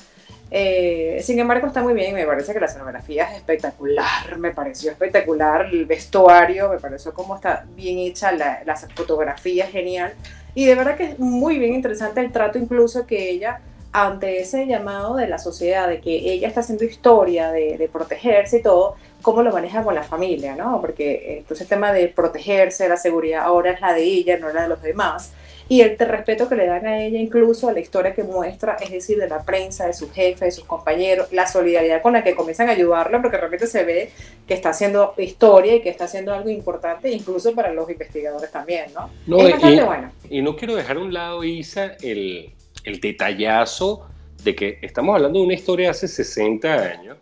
Eh, 0.51 1.21
sin 1.23 1.39
embargo, 1.39 1.67
está 1.67 1.83
muy 1.83 1.95
bien. 1.95 2.15
Me 2.15 2.27
parece 2.27 2.53
que 2.53 2.61
la 2.61 2.67
escenografía 2.67 3.31
es 3.31 3.37
espectacular. 3.37 4.37
Me 4.39 4.51
pareció 4.51 4.91
espectacular. 4.91 5.67
El 5.73 5.87
vestuario, 5.87 6.69
me 6.69 6.79
pareció 6.79 7.15
cómo 7.15 7.35
está 7.37 7.65
bien 7.75 7.99
hecha. 7.99 8.31
La, 8.33 8.63
la 8.65 8.77
fotografía 8.77 9.67
genial. 9.67 10.13
Y 10.55 10.67
de 10.67 10.75
verdad 10.75 10.97
que 10.97 11.05
es 11.05 11.19
muy 11.19 11.59
bien 11.59 11.75
interesante 11.75 12.21
el 12.21 12.33
trato, 12.33 12.59
incluso 12.59 13.07
que 13.07 13.31
ella, 13.31 13.61
ante 13.93 14.41
ese 14.41 14.67
llamado 14.67 15.17
de 15.17 15.27
la 15.27 15.39
sociedad, 15.39 15.89
de 15.89 16.01
que 16.01 16.33
ella 16.33 16.49
está 16.49 16.61
haciendo 16.61 16.85
historia, 16.85 17.51
de, 17.51 17.89
protegerse 17.93 18.59
y 18.59 18.63
todo, 18.63 18.97
cómo 19.23 19.43
lo 19.43 19.53
maneja 19.53 19.83
con 19.83 19.95
la 19.95 20.03
familia, 20.03 20.55
¿no? 20.55 20.81
Porque 20.81 21.39
entonces 21.39 21.63
el 21.63 21.69
tema 21.69 21.93
de 21.93 22.09
protegerse, 22.09 22.89
la 22.89 22.97
seguridad 22.97 23.45
ahora 23.45 23.73
es 23.73 23.81
la 23.81 23.95
de 23.95 24.03
ella, 24.03 24.39
no 24.39 24.53
la 24.53 24.63
de 24.63 24.69
los 24.69 24.83
demás 24.83 25.33
y 25.69 25.81
el 25.81 25.99
respeto 25.99 26.49
que 26.49 26.57
le 26.57 26.67
dan 26.67 26.87
a 26.87 27.03
ella, 27.03 27.19
incluso 27.19 27.69
a 27.69 27.73
la 27.73 27.81
historia 27.81 28.15
que 28.15 28.23
muestra, 28.23 28.77
es 28.81 28.91
decir, 28.91 29.19
de 29.19 29.29
la 29.29 29.45
prensa, 29.45 29.87
de 29.87 29.95
sus 29.95 30.13
jefes, 30.13 30.41
de 30.41 30.51
sus 30.51 30.65
compañeros, 30.65 31.33
la 31.33 31.47
solidaridad 31.47 32.03
con 32.03 32.13
la 32.13 32.23
que 32.23 32.35
comienzan 32.35 32.69
a 32.69 32.73
ayudarla, 32.73 33.23
porque 33.23 33.39
realmente 33.39 33.67
se 33.67 33.83
ve 33.85 34.11
que 34.47 34.55
está 34.55 34.71
haciendo 34.71 35.15
historia 35.17 35.77
y 35.77 35.81
que 35.81 35.89
está 35.89 36.05
haciendo 36.05 36.35
algo 36.35 36.51
importante, 36.51 37.11
incluso 37.11 37.55
para 37.55 37.73
los 37.73 37.89
investigadores 37.89 38.51
también, 38.51 38.87
¿no? 39.27 39.39
es 39.39 39.53
bastante 39.53 39.77
y, 39.77 39.81
bueno. 39.81 40.13
Y 40.29 40.43
no 40.43 40.55
quiero 40.57 40.77
dejar 40.77 40.99
a 40.99 41.01
un 41.01 41.15
lado, 41.15 41.43
Isa, 41.45 41.97
el, 42.03 42.53
el 42.85 43.01
detallazo 43.01 44.07
de 44.43 44.55
que 44.55 44.79
estamos 44.83 45.17
hablando 45.17 45.39
de 45.39 45.47
una 45.47 45.55
historia 45.55 45.87
de 45.87 45.91
hace 45.93 46.09
60 46.09 46.75
años 46.75 47.17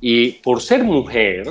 y 0.00 0.32
por 0.32 0.62
ser 0.62 0.84
mujer, 0.84 1.46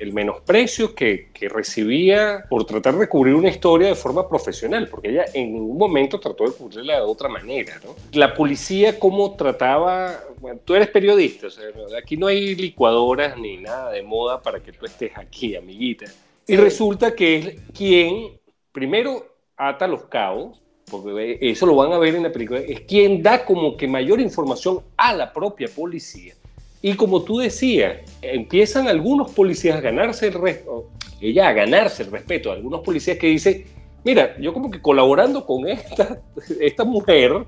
el 0.00 0.12
menosprecio 0.12 0.94
que, 0.94 1.30
recibía 1.42 2.44
por 2.48 2.64
tratar 2.64 2.96
de 2.96 3.08
cubrir 3.08 3.34
una 3.34 3.48
historia 3.48 3.88
de 3.88 3.96
forma 3.96 4.28
profesional, 4.28 4.88
porque 4.88 5.10
ella 5.10 5.24
en 5.34 5.54
ningún 5.54 5.76
momento 5.76 6.20
trató 6.20 6.44
de 6.44 6.52
cubrirla 6.52 6.94
de 6.94 7.00
otra 7.00 7.28
manera. 7.28 7.80
¿no? 7.84 7.96
La 8.12 8.32
policía, 8.32 8.98
cómo 8.98 9.34
trataba, 9.34 10.20
bueno, 10.40 10.60
tú 10.64 10.74
eres 10.74 10.88
periodista, 10.88 11.48
o 11.48 11.50
sea, 11.50 11.64
aquí 11.98 12.16
no 12.16 12.28
hay 12.28 12.54
licuadoras 12.54 13.36
ni 13.36 13.56
nada 13.56 13.90
de 13.90 14.02
moda 14.02 14.40
para 14.40 14.60
que 14.60 14.72
tú 14.72 14.86
estés 14.86 15.10
aquí, 15.16 15.56
amiguita. 15.56 16.06
Y 16.46 16.56
resulta 16.56 17.14
que 17.14 17.36
es 17.36 17.60
quien 17.76 18.38
primero 18.70 19.26
ata 19.56 19.88
los 19.88 20.04
cabos, 20.04 20.62
porque 20.90 21.38
eso 21.40 21.66
lo 21.66 21.74
van 21.74 21.92
a 21.92 21.98
ver 21.98 22.14
en 22.14 22.22
la 22.22 22.30
película, 22.30 22.60
es 22.60 22.82
quien 22.82 23.20
da 23.20 23.44
como 23.44 23.76
que 23.76 23.88
mayor 23.88 24.20
información 24.20 24.80
a 24.96 25.12
la 25.12 25.32
propia 25.32 25.68
policía 25.68 26.34
y 26.82 26.96
como 26.96 27.22
tú 27.22 27.38
decías, 27.38 27.98
empiezan 28.20 28.88
algunos 28.88 29.30
policías 29.30 29.78
a 29.78 29.80
ganarse 29.80 30.26
el 30.26 30.34
respeto, 30.34 30.88
ella 31.20 31.48
a 31.48 31.52
ganarse 31.52 32.02
el 32.02 32.10
respeto, 32.10 32.50
algunos 32.50 32.80
policías 32.80 33.16
que 33.18 33.28
dicen, 33.28 33.64
mira, 34.02 34.36
yo 34.40 34.52
como 34.52 34.68
que 34.68 34.82
colaborando 34.82 35.46
con 35.46 35.68
esta, 35.68 36.18
esta 36.60 36.82
mujer, 36.82 37.44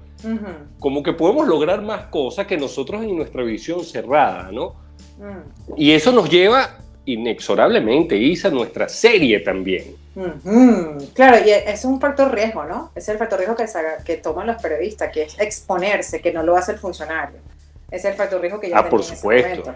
como 0.78 1.02
que 1.02 1.12
podemos 1.12 1.48
lograr 1.48 1.82
más 1.82 2.06
cosas 2.06 2.46
que 2.46 2.56
nosotros 2.56 3.02
en 3.02 3.16
nuestra 3.16 3.42
visión 3.42 3.84
cerrada, 3.84 4.52
¿no? 4.52 4.76
Mm. 5.18 5.72
Y 5.76 5.90
eso 5.90 6.12
nos 6.12 6.30
lleva 6.30 6.78
inexorablemente, 7.04 8.16
Isa, 8.16 8.50
nuestra 8.50 8.88
serie 8.88 9.40
también. 9.40 9.96
Claro, 11.12 11.44
y 11.44 11.50
es 11.50 11.84
un 11.84 12.00
factor 12.00 12.32
riesgo, 12.32 12.64
¿no? 12.64 12.92
Es 12.94 13.08
el 13.08 13.18
factor 13.18 13.40
riesgo 13.40 13.56
que, 13.56 13.66
que 14.04 14.16
toman 14.18 14.46
los 14.46 14.62
periodistas, 14.62 15.12
que 15.12 15.24
es 15.24 15.38
exponerse, 15.40 16.20
que 16.20 16.32
no 16.32 16.44
lo 16.44 16.56
hace 16.56 16.70
el 16.70 16.78
funcionario 16.78 17.40
es 17.94 18.04
el 18.04 18.14
factor 18.14 18.40
riesgo 18.40 18.60
que 18.60 18.70
ya 18.70 18.78
Ah, 18.78 18.88
por 18.88 19.02
supuesto. 19.02 19.74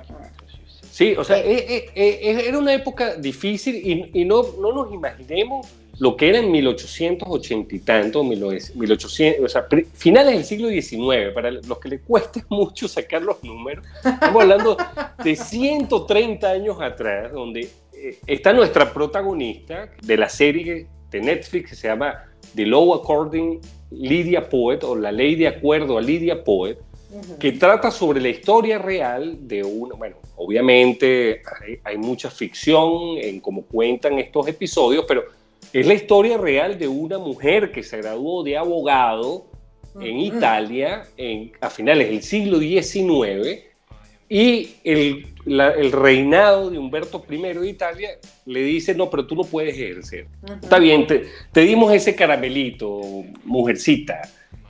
Sí, 0.90 1.14
o 1.16 1.22
sea, 1.22 1.38
eh, 1.38 1.64
eh, 1.68 1.90
eh, 1.94 2.44
era 2.48 2.58
una 2.58 2.74
época 2.74 3.14
difícil 3.14 4.10
y, 4.12 4.24
no, 4.24 4.42
no 4.60 4.72
nos 4.72 4.92
imaginemos 4.92 5.68
lo 6.00 6.16
que 6.16 6.28
era 6.28 6.38
en 6.38 6.50
1880 6.50 7.74
y 7.74 7.78
tanto, 7.78 8.24
1800, 8.24 9.44
o 9.44 9.48
sea, 9.48 9.66
finales 9.94 10.34
del 10.34 10.44
siglo 10.44 10.68
XIX, 10.68 11.32
para 11.32 11.52
los 11.52 11.78
que 11.78 11.88
le 11.88 12.00
cueste 12.00 12.42
mucho 12.50 12.88
sacar 12.88 13.22
los 13.22 13.42
números, 13.44 13.86
estamos 14.04 14.42
hablando 14.42 14.76
de 15.22 15.36
130 15.36 16.50
años 16.50 16.78
atrás, 16.80 17.32
donde 17.32 17.68
está 18.26 18.52
nuestra 18.52 18.92
protagonista 18.92 19.90
de 20.02 20.16
la 20.16 20.28
serie 20.28 20.88
de 21.10 21.20
Netflix 21.20 21.70
que 21.70 21.76
se 21.76 21.86
llama 21.86 22.24
The 22.56 22.66
Law 22.66 22.94
According 22.94 23.60
Lydia 23.90 24.48
Poet, 24.48 24.82
o 24.82 24.96
La 24.96 25.12
Ley 25.12 25.36
de 25.36 25.48
Acuerdo 25.48 25.96
a 25.96 26.00
Lydia 26.00 26.42
Poet, 26.42 26.78
que 27.38 27.52
trata 27.52 27.90
sobre 27.90 28.20
la 28.20 28.28
historia 28.28 28.78
real 28.78 29.48
de 29.48 29.64
una, 29.64 29.94
bueno, 29.94 30.16
obviamente 30.36 31.42
hay, 31.84 31.96
mucha 31.96 32.30
ficción 32.30 33.16
en 33.18 33.40
cómo 33.40 33.62
cuentan 33.62 34.18
estos 34.18 34.46
episodios, 34.48 35.04
pero 35.08 35.24
es 35.72 35.86
la 35.86 35.94
historia 35.94 36.36
real 36.36 36.78
de 36.78 36.86
una 36.86 37.18
mujer 37.18 37.72
que 37.72 37.82
se 37.82 37.98
graduó 37.98 38.42
de 38.42 38.56
abogado 38.56 39.46
en 40.00 40.18
Italia 40.18 41.08
en, 41.16 41.52
a 41.60 41.70
finales 41.70 42.08
del 42.08 42.22
siglo 42.22 42.58
XIX 42.58 43.64
y 44.28 44.74
el, 44.84 45.26
el, 45.46 45.92
reinado 45.92 46.68
de 46.70 46.78
Humberto 46.78 47.24
I 47.28 47.36
de 47.38 47.68
Italia 47.68 48.10
le 48.44 48.62
dice, 48.62 48.94
no, 48.94 49.08
pero 49.08 49.26
tú 49.26 49.34
no 49.34 49.42
puedes 49.44 49.74
ejercer. 49.74 50.26
Está 50.62 50.78
bien, 50.78 51.06
te, 51.06 51.24
te 51.50 51.62
dimos 51.62 51.92
ese 51.94 52.14
caramelito, 52.14 53.00
mujercita, 53.44 54.20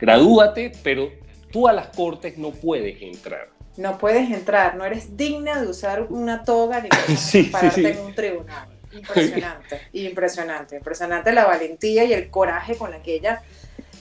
gradúate, 0.01 0.73
pero 0.85 1.11
tú 1.51 1.69
a 1.69 1.73
las 1.73 1.89
cortes 1.89 2.39
no 2.39 2.51
puedes 2.51 3.01
entrar. 3.03 3.49
No 3.77 3.97
puedes 3.97 4.31
entrar, 4.31 4.77
no 4.77 4.85
eres 4.85 5.17
digna 5.17 5.61
de 5.61 5.69
usar 5.69 6.03
una 6.11 6.43
toga 6.45 6.81
ni 6.81 6.89
pararte 7.53 7.91
en 7.91 7.99
un 7.99 8.15
tribunal. 8.15 8.69
Impresionante, 8.91 9.81
impresionante, 9.93 10.77
impresionante 10.77 11.33
la 11.33 11.45
valentía 11.45 12.05
y 12.05 12.13
el 12.13 12.31
coraje 12.31 12.77
con 12.77 12.91
la 12.91 13.03
que 13.03 13.15
ella 13.15 13.43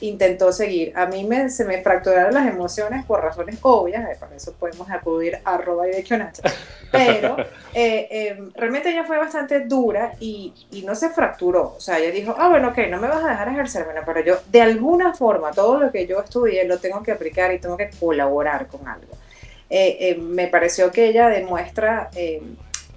intentó 0.01 0.51
seguir. 0.51 0.93
A 0.95 1.05
mí 1.05 1.23
me, 1.23 1.49
se 1.49 1.65
me 1.65 1.81
fracturaron 1.81 2.33
las 2.33 2.47
emociones 2.47 3.05
por 3.05 3.21
razones 3.21 3.57
obvias, 3.61 4.09
eh, 4.09 4.17
para 4.19 4.35
eso 4.35 4.53
podemos 4.53 4.89
acudir 4.89 5.39
a 5.43 5.55
arroba 5.55 5.87
y 5.87 5.91
de 5.91 6.31
pero 6.91 7.37
eh, 7.73 8.07
eh, 8.09 8.49
realmente 8.55 8.89
ella 8.89 9.03
fue 9.03 9.17
bastante 9.17 9.61
dura 9.61 10.13
y, 10.19 10.53
y, 10.71 10.83
no 10.83 10.95
se 10.95 11.09
fracturó. 11.09 11.75
O 11.77 11.79
sea, 11.79 11.99
ella 11.99 12.11
dijo, 12.11 12.35
ah, 12.37 12.49
bueno, 12.49 12.69
ok, 12.69 12.77
no 12.89 12.99
me 12.99 13.07
vas 13.07 13.23
a 13.23 13.29
dejar 13.29 13.49
ejercer, 13.49 13.85
bueno, 13.85 14.01
pero 14.05 14.21
yo 14.21 14.35
de 14.51 14.61
alguna 14.61 15.13
forma 15.13 15.51
todo 15.51 15.79
lo 15.79 15.91
que 15.91 16.07
yo 16.07 16.21
estudié 16.21 16.65
lo 16.65 16.79
tengo 16.79 17.03
que 17.03 17.11
aplicar 17.11 17.53
y 17.53 17.59
tengo 17.59 17.77
que 17.77 17.89
colaborar 17.99 18.67
con 18.67 18.87
algo. 18.87 19.17
me 20.21 20.47
pareció 20.47 20.91
que 20.91 21.07
ella 21.07 21.27
demuestra 21.29 22.09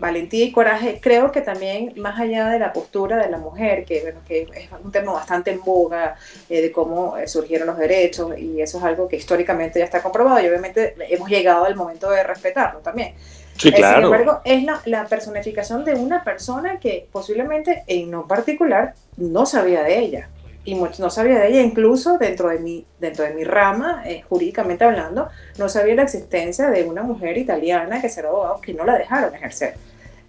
valentía 0.00 0.46
y 0.46 0.50
coraje, 0.50 0.98
creo 1.00 1.30
que 1.30 1.42
también 1.42 1.92
más 1.96 2.18
allá 2.18 2.48
de 2.48 2.58
la 2.58 2.72
postura 2.72 3.18
de 3.18 3.30
la 3.30 3.36
mujer, 3.36 3.84
que, 3.84 4.00
bueno, 4.00 4.20
que 4.26 4.42
es 4.42 4.68
un 4.82 4.90
tema 4.90 5.12
bastante 5.12 5.50
en 5.50 5.60
boga 5.60 6.16
eh, 6.48 6.62
de 6.62 6.72
cómo 6.72 7.18
eh, 7.18 7.28
surgieron 7.28 7.68
los 7.68 7.76
derechos 7.76 8.36
y 8.38 8.60
eso 8.60 8.78
es 8.78 8.84
algo 8.84 9.06
que 9.06 9.16
históricamente 9.16 9.78
ya 9.78 9.84
está 9.84 10.02
comprobado 10.02 10.40
y 10.40 10.48
obviamente 10.48 10.94
hemos 11.10 11.28
llegado 11.28 11.66
al 11.66 11.76
momento 11.76 12.10
de 12.10 12.24
respetarlo 12.24 12.80
también. 12.80 13.14
Sí, 13.56 13.68
eh, 13.68 13.74
claro. 13.74 13.96
Sin 13.96 14.04
embargo, 14.06 14.40
es 14.44 14.64
la, 14.64 14.80
la, 14.86 15.04
personificación 15.06 15.84
de 15.84 15.94
una 15.94 16.24
persona 16.24 16.80
que 16.80 17.06
posiblemente 17.12 17.84
en 17.86 18.10
no 18.10 18.26
particular 18.26 18.94
no 19.18 19.44
sabía 19.44 19.82
de 19.82 19.98
ella. 19.98 20.30
Y 20.62 20.74
no 20.74 21.10
sabía 21.10 21.38
de 21.38 21.48
ella, 21.48 21.62
incluso 21.62 22.18
dentro 22.18 22.50
de 22.50 22.58
mi, 22.58 22.86
dentro 22.98 23.24
de 23.24 23.32
mi 23.32 23.44
rama, 23.44 24.04
jurídicamente 24.28 24.84
hablando, 24.84 25.30
no 25.58 25.70
sabía 25.70 25.94
la 25.94 26.02
existencia 26.02 26.68
de 26.68 26.84
una 26.84 27.02
mujer 27.02 27.38
italiana 27.38 28.00
que 28.02 28.10
se 28.10 28.20
abogado 28.20 28.60
que 28.60 28.74
no 28.74 28.84
la 28.84 28.98
dejaron 28.98 29.34
ejercer. 29.34 29.74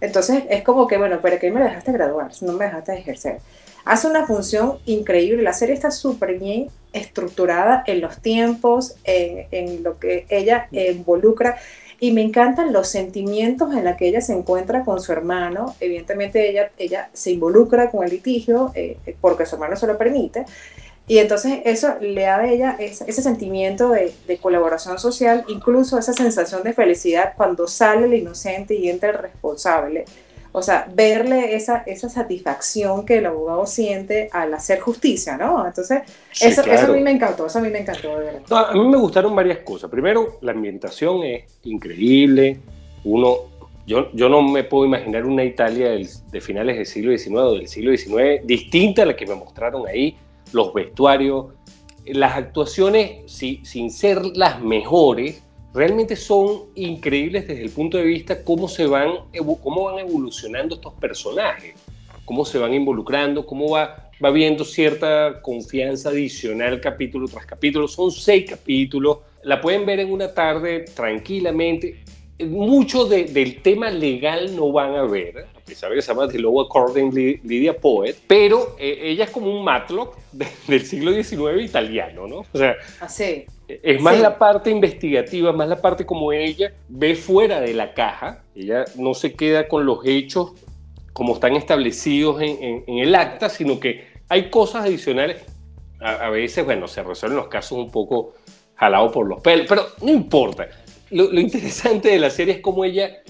Entonces 0.02 0.42
es 0.50 0.62
como 0.64 0.88
que, 0.88 0.98
bueno, 0.98 1.20
¿pero 1.22 1.38
qué 1.38 1.52
me 1.52 1.62
dejaste 1.62 1.92
graduar? 1.92 2.32
No 2.40 2.54
me 2.54 2.64
dejaste 2.64 2.92
ejercer. 2.92 3.38
hace 3.84 4.08
una 4.08 4.26
función 4.26 4.78
increíble. 4.84 5.44
La 5.44 5.52
serie 5.52 5.74
está 5.74 5.92
súper 5.92 6.38
bien 6.40 6.68
estructurada 6.92 7.84
en 7.86 8.00
los 8.00 8.18
tiempos, 8.18 8.96
en, 9.04 9.46
en, 9.52 9.84
lo 9.84 10.00
que 10.00 10.26
ella 10.28 10.66
involucra. 10.72 11.56
Y 12.00 12.10
me 12.10 12.20
encantan 12.20 12.72
los 12.72 12.88
sentimientos 12.88 13.72
en 13.76 13.84
los 13.84 13.96
que 13.96 14.08
ella 14.08 14.20
se 14.20 14.32
encuentra 14.32 14.84
con 14.84 15.00
su 15.00 15.12
hermano. 15.12 15.76
Evidentemente 15.78 16.50
ella, 16.50 16.72
ella 16.76 17.08
se 17.12 17.30
involucra 17.30 17.92
con 17.92 18.02
el 18.02 18.10
litigio 18.10 18.72
eh, 18.74 18.96
porque 19.20 19.46
su 19.46 19.54
hermano 19.54 19.76
se 19.76 19.86
lo 19.86 19.96
permite. 19.96 20.44
Y 21.08 21.18
entonces 21.18 21.60
eso 21.64 21.94
le 22.00 22.22
da 22.22 22.38
a 22.38 22.48
ella 22.48 22.76
ese, 22.78 23.04
ese 23.08 23.22
sentimiento 23.22 23.90
de, 23.90 24.12
de, 24.26 24.38
colaboración 24.38 24.98
social, 24.98 25.44
incluso 25.48 25.98
esa 25.98 26.12
sensación 26.12 26.62
de 26.62 26.72
felicidad 26.72 27.34
cuando 27.36 27.66
sale 27.66 28.06
el 28.06 28.14
inocente 28.14 28.74
y 28.74 28.88
entra 28.88 29.10
el 29.10 29.18
responsable. 29.18 30.04
O 30.54 30.60
sea, 30.60 30.86
verle 30.94 31.56
esa, 31.56 31.78
esa 31.86 32.10
satisfacción 32.10 33.06
que 33.06 33.18
el 33.18 33.26
abogado 33.26 33.64
siente 33.66 34.28
al 34.32 34.52
hacer 34.52 34.80
justicia, 34.80 35.38
¿no? 35.38 35.66
Entonces, 35.66 36.02
sí, 36.30 36.46
eso, 36.46 36.62
claro. 36.62 36.78
eso, 36.78 36.92
a 36.92 36.94
mí 36.94 37.02
me 37.02 37.10
encantó, 37.10 37.46
eso 37.46 37.58
a 37.58 37.62
mí 37.62 37.70
me 37.70 37.80
encantó, 37.80 38.18
de 38.18 38.24
verdad. 38.26 38.42
No, 38.50 38.56
a 38.58 38.72
mí 38.74 38.86
me 38.86 38.98
gustaron 38.98 39.34
varias 39.34 39.60
cosas. 39.60 39.90
Primero, 39.90 40.38
la 40.42 40.52
ambientación 40.52 41.24
es 41.24 41.44
increíble. 41.64 42.58
Uno, 43.04 43.38
yo, 43.86 44.12
yo 44.12 44.28
no 44.28 44.42
me 44.42 44.62
puedo 44.62 44.84
imaginar 44.84 45.24
una 45.24 45.42
Italia 45.42 45.88
del, 45.90 46.06
de 46.30 46.40
finales 46.42 46.76
del 46.76 46.86
siglo 46.86 47.16
XIX 47.16 47.36
o 47.36 47.54
del 47.54 47.68
siglo 47.68 47.96
XIX 47.96 48.46
distinta 48.46 49.02
a 49.02 49.06
la 49.06 49.16
que 49.16 49.26
me 49.26 49.34
mostraron 49.34 49.88
ahí. 49.88 50.18
Los 50.52 50.72
vestuarios, 50.72 51.46
las 52.06 52.36
actuaciones, 52.36 53.30
si, 53.30 53.60
sin 53.64 53.90
ser 53.90 54.24
las 54.34 54.60
mejores, 54.60 55.42
realmente 55.74 56.16
son 56.16 56.64
increíbles 56.74 57.48
desde 57.48 57.62
el 57.62 57.70
punto 57.70 57.96
de 57.96 58.04
vista 58.04 58.44
cómo 58.44 58.68
se 58.68 58.86
van, 58.86 59.10
cómo 59.62 59.84
van 59.84 59.98
evolucionando 59.98 60.74
estos 60.74 60.94
personajes, 60.94 61.74
cómo 62.24 62.44
se 62.44 62.58
van 62.58 62.74
involucrando, 62.74 63.46
cómo 63.46 63.70
va, 63.70 64.10
va 64.22 64.30
viendo 64.30 64.64
cierta 64.64 65.40
confianza 65.40 66.10
adicional 66.10 66.80
capítulo 66.80 67.26
tras 67.28 67.46
capítulo. 67.46 67.88
Son 67.88 68.10
seis 68.10 68.50
capítulos, 68.50 69.18
la 69.42 69.60
pueden 69.60 69.86
ver 69.86 70.00
en 70.00 70.12
una 70.12 70.32
tarde 70.32 70.84
tranquilamente. 70.94 72.04
Mucho 72.46 73.04
de, 73.04 73.24
del 73.24 73.62
tema 73.62 73.90
legal 73.90 74.54
no 74.56 74.72
van 74.72 74.94
a 74.94 75.02
ver, 75.02 75.46
a 75.56 75.60
pesar 75.60 75.90
de 75.90 75.96
que 75.96 76.02
se 76.02 76.12
llama 76.12 76.28
The 76.28 76.38
Law 76.38 76.60
According 76.62 77.12
Lydia 77.42 77.76
Poet, 77.76 78.16
pero 78.26 78.76
eh, 78.78 78.98
ella 79.02 79.24
es 79.24 79.30
como 79.30 79.50
un 79.50 79.64
Matlock 79.64 80.16
de, 80.32 80.46
del 80.68 80.84
siglo 80.84 81.12
XIX 81.12 81.62
italiano, 81.62 82.26
¿no? 82.26 82.38
O 82.52 82.58
sea, 82.58 82.76
Así. 83.00 83.46
Es 83.68 84.02
más 84.02 84.16
sí. 84.16 84.22
la 84.22 84.38
parte 84.38 84.70
investigativa, 84.70 85.52
más 85.52 85.66
la 85.66 85.80
parte 85.80 86.04
como 86.04 86.30
ella 86.32 86.74
ve 86.88 87.14
fuera 87.14 87.58
de 87.60 87.72
la 87.72 87.94
caja. 87.94 88.44
Ella 88.54 88.84
no 88.96 89.14
se 89.14 89.32
queda 89.32 89.66
con 89.66 89.86
los 89.86 90.00
hechos 90.04 90.52
como 91.14 91.34
están 91.34 91.56
establecidos 91.56 92.42
en, 92.42 92.62
en, 92.62 92.84
en 92.86 92.98
el 92.98 93.14
acta, 93.14 93.48
sino 93.48 93.80
que 93.80 94.04
hay 94.28 94.50
cosas 94.50 94.84
adicionales. 94.84 95.42
A, 96.00 96.26
a, 96.26 96.30
veces, 96.30 96.64
bueno, 96.64 96.88
se 96.88 97.02
resuelven 97.02 97.36
los 97.36 97.48
casos 97.48 97.78
un 97.78 97.90
poco 97.90 98.34
jalados 98.74 99.12
por 99.12 99.26
los 99.26 99.40
pelos, 99.40 99.66
pero 99.68 99.86
no 100.02 100.10
importa. 100.10 100.68
Lo, 101.12 101.30
lo 101.30 101.40
interesante 101.40 102.08
de 102.08 102.18
la 102.18 102.30
serie 102.30 102.54
es 102.54 102.60
cómo 102.60 102.84
ella, 102.84 103.22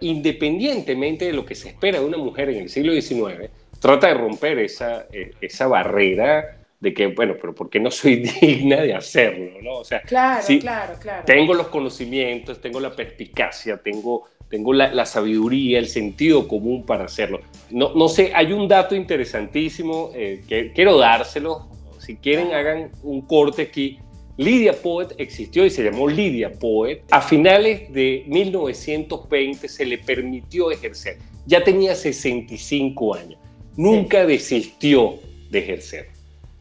independientemente 0.00 1.24
de 1.24 1.32
lo 1.32 1.46
que 1.46 1.54
se 1.54 1.68
espera 1.68 2.00
de 2.00 2.04
una 2.04 2.18
mujer 2.18 2.50
en 2.50 2.62
el 2.62 2.68
siglo 2.68 2.92
XIX, 2.92 3.50
trata 3.80 4.08
de 4.08 4.14
romper 4.14 4.58
esa, 4.58 5.06
eh, 5.12 5.32
esa 5.40 5.66
barrera 5.66 6.58
de 6.80 6.94
que, 6.94 7.08
bueno, 7.08 7.34
pero 7.40 7.54
¿por 7.54 7.70
qué 7.70 7.80
no 7.80 7.90
soy 7.90 8.16
digna 8.40 8.80
de 8.80 8.94
hacerlo? 8.94 9.60
¿no? 9.62 9.78
O 9.78 9.84
sea, 9.84 10.02
claro, 10.02 10.42
sí, 10.44 10.58
claro, 10.58 10.94
claro. 11.00 11.24
tengo 11.24 11.54
los 11.54 11.68
conocimientos, 11.68 12.60
tengo 12.60 12.80
la 12.80 12.94
perspicacia, 12.94 13.78
tengo, 13.78 14.28
tengo 14.48 14.72
la, 14.72 14.92
la, 14.92 15.06
sabiduría, 15.06 15.78
el 15.78 15.88
sentido 15.88 16.46
común 16.46 16.84
para 16.84 17.04
hacerlo. 17.04 17.40
No, 17.70 17.94
no 17.94 18.08
sé, 18.08 18.32
hay 18.34 18.52
un 18.52 18.68
dato 18.68 18.94
interesantísimo 18.94 20.10
eh, 20.14 20.42
que 20.48 20.72
quiero 20.72 20.98
dárselo. 20.98 21.68
Si 21.98 22.16
quieren, 22.16 22.54
hagan 22.54 22.90
un 23.02 23.22
corte 23.22 23.62
aquí. 23.62 23.98
Lydia 24.38 24.72
Poet 24.72 25.08
existió 25.18 25.66
y 25.66 25.70
se 25.70 25.82
llamó 25.82 26.08
Lydia 26.08 26.52
Poet. 26.52 27.02
A 27.10 27.20
finales 27.20 27.92
de 27.92 28.24
1920 28.28 29.68
se 29.68 29.84
le 29.84 29.98
permitió 29.98 30.70
ejercer. 30.70 31.18
Ya 31.44 31.64
tenía 31.64 31.94
65 31.96 33.14
años. 33.16 33.40
Nunca 33.76 34.22
sí. 34.22 34.26
desistió 34.28 35.18
de 35.50 35.58
ejercer. 35.58 36.08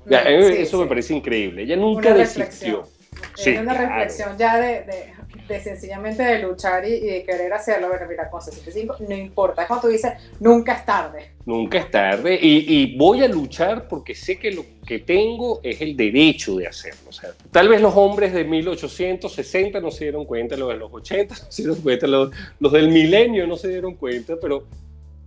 Ya, 0.09 0.23
sí, 0.23 0.29
eso 0.29 0.77
sí. 0.77 0.83
me 0.83 0.89
parece 0.89 1.13
increíble. 1.13 1.63
Ella 1.63 1.75
nunca 1.75 2.09
una 2.09 2.17
desistió. 2.17 2.87
Sí, 3.35 3.51
una 3.51 3.73
claro. 3.73 3.79
reflexión 3.79 4.37
ya 4.37 4.59
de, 4.59 4.83
de, 4.83 5.13
de, 5.47 5.59
sencillamente 5.59 6.23
de 6.23 6.39
luchar 6.39 6.85
y, 6.85 6.93
y, 6.93 7.05
de 7.07 7.23
querer 7.23 7.53
hacerlo. 7.53 7.89
Bueno, 7.89 8.05
mira, 8.09 8.29
con 8.29 8.41
65 8.41 8.97
no 9.07 9.15
importa. 9.15 9.63
Es 9.63 9.67
como 9.67 9.81
tú 9.81 9.87
dices, 9.87 10.13
nunca 10.39 10.73
es 10.73 10.85
tarde. 10.85 11.31
Nunca 11.45 11.79
es 11.79 11.91
tarde. 11.91 12.37
Y, 12.41 12.65
y, 12.67 12.97
voy 12.97 13.23
a 13.23 13.27
luchar 13.27 13.87
porque 13.87 14.13
sé 14.13 14.37
que 14.37 14.51
lo 14.51 14.65
que 14.85 14.99
tengo 14.99 15.59
es 15.63 15.81
el 15.81 15.95
derecho 15.95 16.55
de 16.55 16.67
hacerlo. 16.67 17.09
O 17.09 17.11
sea, 17.11 17.31
tal 17.51 17.69
vez 17.69 17.81
los 17.81 17.95
hombres 17.95 18.33
de 18.33 18.43
1860 18.43 19.79
no 19.79 19.91
se 19.91 20.05
dieron 20.05 20.25
cuenta, 20.25 20.55
los 20.57 20.69
de 20.69 20.75
los 20.75 20.93
80 20.93 21.35
no 21.35 21.51
se 21.51 21.61
dieron 21.63 21.81
cuenta, 21.81 22.07
los, 22.07 22.31
los 22.59 22.71
del 22.71 22.89
milenio 22.89 23.47
no 23.47 23.57
se 23.57 23.69
dieron 23.69 23.95
cuenta, 23.95 24.35
pero 24.41 24.65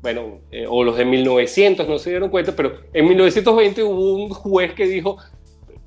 bueno, 0.02 0.40
eh, 0.50 0.66
o 0.68 0.82
los 0.82 0.96
de 0.96 1.04
1900 1.04 1.86
no 1.86 1.98
se 1.98 2.10
dieron 2.10 2.30
cuenta, 2.30 2.56
pero 2.56 2.72
en 2.92 3.06
1920 3.06 3.82
hubo 3.82 4.14
un 4.14 4.30
juez 4.30 4.72
que 4.72 4.86
dijo, 4.86 5.18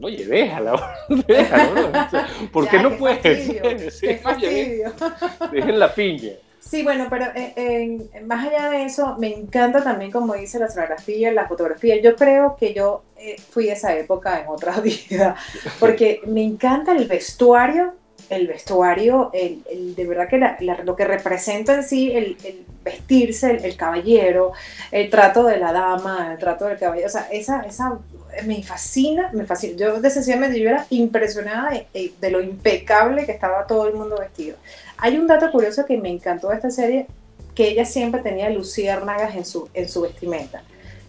oye, 0.04 0.26
déjala, 0.26 0.96
déjala, 1.28 1.70
¿no? 1.74 1.88
O 1.88 2.10
sea, 2.10 2.28
¿por 2.52 2.68
qué 2.68 2.80
no 2.80 2.98
puedes? 2.98 3.48
Sí, 3.94 4.08
qué 4.08 4.18
fastidio. 4.18 4.94
Dejen 5.52 5.80
la 5.80 5.94
piña. 5.94 6.32
Sí, 6.60 6.82
bueno, 6.82 7.08
pero 7.10 7.26
eh, 7.36 8.10
más 8.26 8.48
allá 8.48 8.70
de 8.70 8.86
eso, 8.86 9.18
me 9.20 9.34
encanta 9.34 9.84
también, 9.84 10.12
como 10.12 10.34
dice 10.34 10.60
la 10.60 10.70
sonografía, 10.70 11.32
la 11.32 11.48
fotografía. 11.48 12.02
Yo 12.02 12.16
creo 12.16 12.56
que 12.56 12.74
yo 12.74 13.04
eh, 13.18 13.36
fui 13.50 13.66
de 13.66 13.74
esa 13.74 13.96
época 13.96 14.40
en 14.42 14.48
otra 14.48 14.80
vida, 14.80 15.36
porque 15.80 16.22
me 16.26 16.42
encanta 16.42 16.94
el 16.94 17.06
vestuario 17.08 17.94
el 18.30 18.48
vestuario, 18.48 19.30
el, 19.34 19.64
el, 19.70 19.96
de 19.96 20.08
verdad 20.08 20.28
que 20.28 20.38
la, 20.38 20.58
la, 20.60 20.84
lo 20.84 20.96
que 20.96 21.06
representa 21.06 21.76
en 21.76 21.84
sí 21.84 22.12
el, 22.12 22.38
el 22.44 22.66
vestirse, 22.84 23.52
el, 23.52 23.66
el, 23.66 23.76
caballero, 23.78 24.54
el 24.92 25.10
trato 25.10 25.44
de 25.44 25.58
la 25.58 25.72
dama, 25.72 26.32
el 26.34 26.40
trato 26.40 26.66
del 26.66 26.78
caballero, 26.78 27.08
o 27.08 27.12
sea, 27.12 27.28
esa, 27.32 27.62
esa 27.62 28.00
me 28.46 28.64
fascina, 28.64 29.30
me 29.34 29.46
fascina. 29.46 29.76
Yo 29.78 30.02
de 30.02 30.10
sencillamente 30.10 30.60
yo 30.60 30.70
era 30.70 30.86
impresionada 30.90 31.72
de, 31.72 32.14
de, 32.20 32.32
lo 32.32 32.42
impecable 32.42 33.26
que 33.26 33.32
estaba 33.32 33.68
todo 33.68 33.88
el 33.88 33.94
mundo 33.94 34.18
vestido. 34.20 34.58
Hay 34.98 35.18
un 35.18 35.28
dato 35.28 35.52
curioso 35.52 35.86
que 35.86 35.98
me 35.98 36.10
encantó 36.10 36.50
de 36.50 36.56
esta 36.56 36.72
serie, 36.72 37.08
que 37.56 37.70
ella 37.70 37.86
siempre 37.86 38.22
tenía 38.22 38.50
luciérnagas 38.50 39.36
en 39.36 39.46
su, 39.46 39.70
en 39.74 39.88
su 39.88 40.02
vestimenta. 40.02 40.64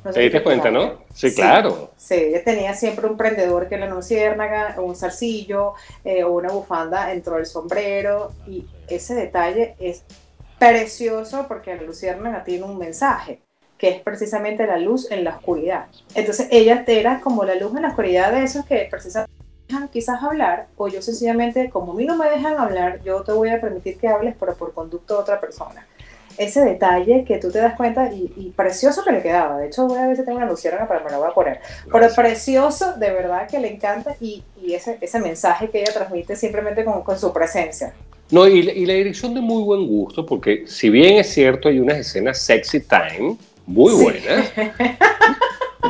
No 0.04 0.12
sé 0.12 0.18
¿Te 0.18 0.24
diste 0.24 0.42
cuenta, 0.42 0.70
no? 0.70 0.98
Sí, 1.14 1.30
sí, 1.30 1.36
claro. 1.36 1.92
Sí, 1.96 2.14
ella 2.14 2.44
tenía 2.44 2.74
siempre 2.74 3.06
un 3.06 3.16
prendedor 3.16 3.68
que 3.68 3.76
era 3.76 3.86
una 3.86 3.94
luciérnaga, 3.94 4.74
un 4.78 4.94
zarcillo 4.94 5.72
eh, 6.04 6.24
o 6.24 6.32
una 6.32 6.50
bufanda 6.50 7.06
dentro 7.06 7.36
del 7.36 7.46
sombrero. 7.46 8.32
Y 8.46 8.66
ese 8.86 9.14
detalle 9.14 9.74
es 9.78 10.02
precioso 10.58 11.46
porque 11.48 11.74
la 11.74 11.82
luciérnaga 11.82 12.44
tiene 12.44 12.64
un 12.64 12.76
mensaje 12.76 13.40
que 13.78 13.88
es 13.88 14.00
precisamente 14.00 14.66
la 14.66 14.78
luz 14.78 15.10
en 15.10 15.24
la 15.24 15.36
oscuridad. 15.36 15.86
Entonces 16.14 16.48
ella 16.50 16.84
era 16.86 17.20
como 17.20 17.44
la 17.44 17.54
luz 17.54 17.74
en 17.74 17.82
la 17.82 17.88
oscuridad 17.88 18.32
de 18.32 18.44
esos 18.44 18.64
que 18.64 18.86
precisamente 18.90 19.32
dejan 19.68 19.88
quizás 19.88 20.22
hablar, 20.22 20.68
o 20.76 20.88
yo 20.88 21.00
sencillamente, 21.02 21.70
como 21.70 21.92
a 21.92 21.94
mí 21.94 22.04
no 22.04 22.16
me 22.16 22.28
dejan 22.28 22.58
hablar, 22.58 23.02
yo 23.02 23.22
te 23.22 23.32
voy 23.32 23.48
a 23.48 23.60
permitir 23.60 23.98
que 23.98 24.08
hables, 24.08 24.34
pero 24.38 24.54
por 24.54 24.74
conducto 24.74 25.14
de 25.14 25.20
otra 25.20 25.40
persona 25.40 25.86
ese 26.38 26.60
detalle 26.64 27.24
que 27.24 27.38
tú 27.38 27.50
te 27.50 27.58
das 27.58 27.76
cuenta 27.76 28.12
y, 28.12 28.32
y, 28.36 28.50
precioso 28.50 29.04
que 29.04 29.12
le 29.12 29.22
quedaba. 29.22 29.58
De 29.58 29.66
hecho, 29.66 29.86
voy 29.86 29.98
a 29.98 30.06
ver 30.06 30.16
si 30.16 30.24
tengo 30.24 30.38
una 30.38 30.46
luciérnaga, 30.46 30.88
pero 30.88 31.04
me 31.04 31.10
lo 31.10 31.18
voy 31.18 31.28
a 31.30 31.34
poner. 31.34 31.60
Pero 31.90 32.08
precioso, 32.14 32.94
de 32.94 33.10
verdad 33.10 33.48
que 33.48 33.58
le 33.58 33.72
encanta 33.72 34.16
y, 34.20 34.42
y 34.60 34.74
ese, 34.74 34.98
ese, 35.00 35.20
mensaje 35.20 35.70
que 35.70 35.80
ella 35.80 35.92
transmite 35.92 36.36
simplemente 36.36 36.84
con, 36.84 37.02
con 37.02 37.18
su 37.18 37.32
presencia. 37.32 37.94
No, 38.30 38.48
y, 38.48 38.60
y, 38.60 38.86
la 38.86 38.94
dirección 38.94 39.34
de 39.34 39.40
muy 39.40 39.62
buen 39.62 39.86
gusto, 39.86 40.26
porque 40.26 40.64
si 40.66 40.90
bien 40.90 41.18
es 41.18 41.28
cierto, 41.28 41.68
hay 41.68 41.78
unas 41.78 41.98
escenas 41.98 42.38
sexy 42.38 42.80
time 42.80 43.36
muy 43.66 43.92
sí. 43.92 44.02
buenas. 44.02 44.52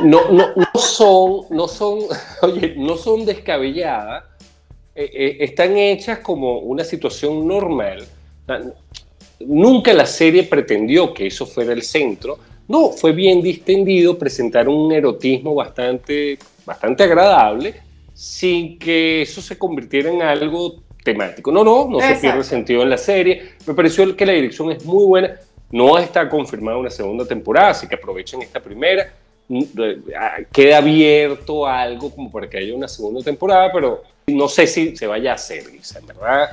No, 0.03 0.29
no, 0.29 0.49
no, 0.55 0.79
son, 0.79 1.45
no 1.51 1.67
son, 1.69 1.99
oye, 2.41 2.75
no 2.75 2.97
son 2.97 3.25
descabelladas, 3.25 4.25
eh, 4.93 5.09
eh, 5.13 5.37
están 5.39 5.77
hechas 5.77 6.19
como 6.19 6.59
una 6.59 6.83
situación 6.83 7.47
normal 7.47 8.05
nunca 9.39 9.93
la 9.93 10.05
serie 10.05 10.43
pretendió 10.43 11.13
que 11.13 11.27
eso 11.27 11.45
fuera 11.45 11.73
el 11.73 11.81
centro. 11.81 12.37
No, 12.67 12.89
fue 12.89 13.11
bien 13.11 13.41
distendido, 13.41 14.17
presentar 14.17 14.67
un 14.67 14.91
erotismo 14.91 15.53
bastante, 15.53 16.39
bastante 16.65 17.03
agradable, 17.03 17.75
sin 18.13 18.79
que 18.79 19.21
eso 19.21 19.41
se 19.41 19.57
convirtiera 19.57 20.09
en 20.09 20.21
algo 20.21 20.81
temático. 21.03 21.51
No, 21.51 21.63
no, 21.63 21.87
no 21.87 21.97
Exacto. 21.97 22.15
se 22.15 22.21
pierde 22.21 22.43
sentido 22.43 22.81
en 22.81 22.89
la 22.89 22.97
serie. 22.97 23.43
Me 23.67 23.73
pareció 23.73 24.15
que 24.15 24.25
la 24.25 24.33
dirección 24.33 24.71
es 24.71 24.83
muy 24.83 25.05
buena. 25.05 25.35
No 25.71 25.97
está 25.97 26.29
confirmada 26.29 26.77
una 26.77 26.89
segunda 26.89 27.25
temporada, 27.25 27.69
así 27.69 27.87
que 27.87 27.95
aprovechen 27.95 28.41
esta 28.41 28.59
primera. 28.59 29.11
Queda 30.51 30.77
abierto 30.77 31.67
algo 31.67 32.09
como 32.09 32.31
para 32.31 32.49
que 32.49 32.57
haya 32.57 32.73
una 32.73 32.87
segunda 32.87 33.21
temporada, 33.23 33.71
pero 33.71 34.03
no 34.27 34.47
sé 34.47 34.67
si 34.67 34.95
se 34.95 35.05
vaya 35.05 35.31
a 35.31 35.35
hacer, 35.35 35.67
Lisa, 35.67 35.99
en 35.99 36.07
verdad 36.07 36.49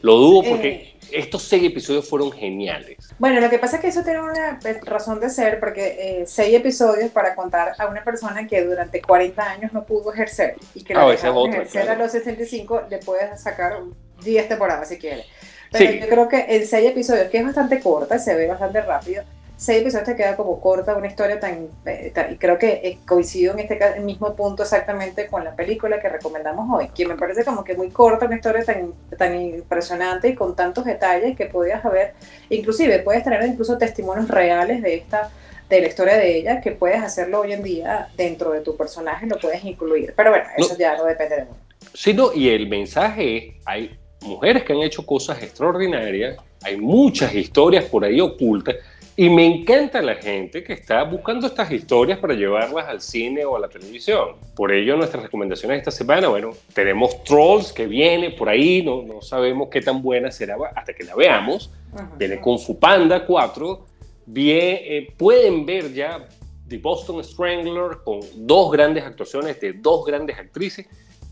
Lo 0.00 0.16
dudo 0.16 0.50
porque 0.50 0.68
eh. 0.68 0.96
estos 1.10 1.42
seis 1.42 1.64
episodios 1.64 2.08
fueron 2.08 2.30
geniales. 2.30 2.98
Bueno, 3.18 3.40
lo 3.40 3.50
que 3.50 3.58
pasa 3.58 3.76
es 3.76 3.82
que 3.82 3.88
eso 3.88 4.04
tiene 4.04 4.20
una 4.20 4.60
razón 4.82 5.18
de 5.18 5.28
ser, 5.28 5.58
porque 5.58 5.96
eh, 5.98 6.24
seis 6.26 6.54
episodios 6.54 7.10
para 7.10 7.34
contar 7.34 7.72
a 7.78 7.86
una 7.88 8.04
persona 8.04 8.46
que 8.46 8.62
durante 8.64 9.02
40 9.02 9.42
años 9.42 9.72
no 9.72 9.84
pudo 9.84 10.12
ejercer 10.12 10.56
y 10.74 10.84
que 10.84 10.94
ah, 10.94 11.06
lo 11.06 11.12
ejercer 11.12 11.88
a 11.88 11.96
los 11.96 12.12
65, 12.12 12.82
le 12.90 12.98
puedes 12.98 13.40
sacar 13.40 13.80
10 14.22 14.48
temporadas 14.48 14.88
si 14.88 14.98
quieres. 14.98 15.26
Pero 15.72 15.92
yo 15.92 16.08
creo 16.08 16.28
que 16.28 16.46
en 16.48 16.66
seis 16.66 16.90
episodios, 16.90 17.28
que 17.28 17.38
es 17.38 17.44
bastante 17.44 17.80
corta, 17.80 18.18
se 18.18 18.34
ve 18.34 18.46
bastante 18.46 18.80
rápido, 18.80 19.22
seis 19.56 19.80
episodios 19.82 20.06
te 20.06 20.16
queda 20.16 20.36
como 20.36 20.60
corta 20.60 20.96
una 20.96 21.06
historia 21.06 21.40
tan, 21.40 21.68
eh, 21.86 22.12
y 22.30 22.36
creo 22.36 22.58
que 22.58 22.80
eh, 22.84 22.98
coincido 23.06 23.54
en 23.54 23.60
este 23.60 24.00
mismo 24.00 24.34
punto 24.36 24.62
exactamente 24.62 25.26
con 25.28 25.44
la 25.44 25.54
película 25.54 26.00
que 26.00 26.08
recomendamos 26.08 26.68
hoy, 26.70 26.88
que 26.94 27.06
me 27.06 27.16
parece 27.16 27.44
como 27.44 27.64
que 27.64 27.74
muy 27.74 27.90
corta, 27.90 28.26
una 28.26 28.36
historia 28.36 28.64
tan, 28.64 28.92
tan 29.16 29.40
impresionante 29.40 30.28
y 30.28 30.34
con 30.34 30.54
tantos 30.54 30.84
detalles 30.84 31.36
que 31.36 31.46
podías 31.46 31.84
haber, 31.84 32.14
inclusive 32.50 32.98
puedes 33.00 33.24
tener 33.24 33.42
incluso 33.44 33.78
testimonios 33.78 34.28
reales 34.28 34.82
de 34.82 34.94
esta 34.94 35.30
de 35.68 35.80
la 35.80 35.88
historia 35.88 36.16
de 36.16 36.38
ella 36.38 36.60
que 36.60 36.72
puedes 36.72 37.02
hacerlo 37.02 37.40
hoy 37.40 37.52
en 37.52 37.62
día 37.62 38.08
dentro 38.16 38.52
de 38.52 38.60
tu 38.60 38.76
personaje, 38.76 39.26
lo 39.26 39.38
puedes 39.38 39.64
incluir. 39.64 40.14
Pero 40.16 40.30
bueno, 40.30 40.46
eso 40.56 40.76
ya 40.78 40.96
no 40.96 41.04
depende 41.04 41.36
de 41.36 41.42
uno. 41.42 41.56
Sí, 41.92 42.14
no, 42.14 42.32
y 42.32 42.50
el 42.50 42.68
mensaje 42.68 43.36
es, 43.36 43.54
hay 43.64 43.98
mujeres 44.26 44.64
que 44.64 44.72
han 44.72 44.80
hecho 44.80 45.04
cosas 45.04 45.42
extraordinarias, 45.42 46.36
hay 46.62 46.76
muchas 46.76 47.34
historias 47.34 47.84
por 47.84 48.04
ahí 48.04 48.20
ocultas 48.20 48.76
y 49.18 49.30
me 49.30 49.46
encanta 49.46 50.02
la 50.02 50.16
gente 50.16 50.62
que 50.62 50.74
está 50.74 51.02
buscando 51.04 51.46
estas 51.46 51.72
historias 51.72 52.18
para 52.18 52.34
llevarlas 52.34 52.86
al 52.86 53.00
cine 53.00 53.46
o 53.46 53.56
a 53.56 53.60
la 53.60 53.68
televisión. 53.68 54.36
Por 54.54 54.72
ello, 54.72 54.94
nuestras 54.94 55.22
recomendaciones 55.22 55.78
esta 55.78 55.90
semana, 55.90 56.28
bueno, 56.28 56.50
tenemos 56.74 57.24
Trolls 57.24 57.72
que 57.72 57.86
viene 57.86 58.32
por 58.32 58.50
ahí, 58.50 58.82
no, 58.82 59.02
no 59.02 59.22
sabemos 59.22 59.68
qué 59.70 59.80
tan 59.80 60.02
buena 60.02 60.30
será 60.30 60.56
hasta 60.74 60.92
que 60.92 61.02
la 61.04 61.14
veamos. 61.14 61.70
Viene 62.18 62.38
con 62.42 62.58
Fu 62.58 62.78
Panda 62.78 63.24
4. 63.24 63.86
Bien, 64.26 64.78
eh, 64.82 65.08
pueden 65.16 65.64
ver 65.64 65.94
ya 65.94 66.28
The 66.68 66.76
Boston 66.76 67.24
Strangler 67.24 67.98
con 68.04 68.20
dos 68.34 68.70
grandes 68.70 69.04
actuaciones 69.04 69.58
de 69.60 69.72
dos 69.72 70.04
grandes 70.04 70.36
actrices 70.36 70.86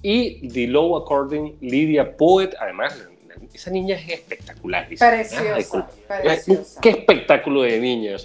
y 0.05 0.47
The 0.51 0.67
Low 0.67 0.97
According 0.97 1.57
Lydia 1.62 2.14
Poet, 2.17 2.55
además 2.61 3.09
esa 3.55 3.71
niña 3.71 3.97
es 3.97 4.09
espectacular. 4.09 4.87
Preciosa, 4.88 5.88
preciosa. 6.07 6.81
Qué 6.81 6.90
espectáculo 6.90 7.62
de 7.62 7.79
niña. 7.79 8.17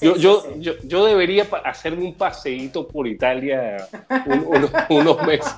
yo, 0.00 0.16
yo, 0.16 0.54
yo, 0.58 0.74
yo, 0.84 1.06
debería 1.06 1.48
hacerme 1.64 2.04
un 2.04 2.14
paseíto 2.14 2.86
por 2.86 3.08
Italia 3.08 3.88
unos 4.90 5.26
meses. 5.26 5.54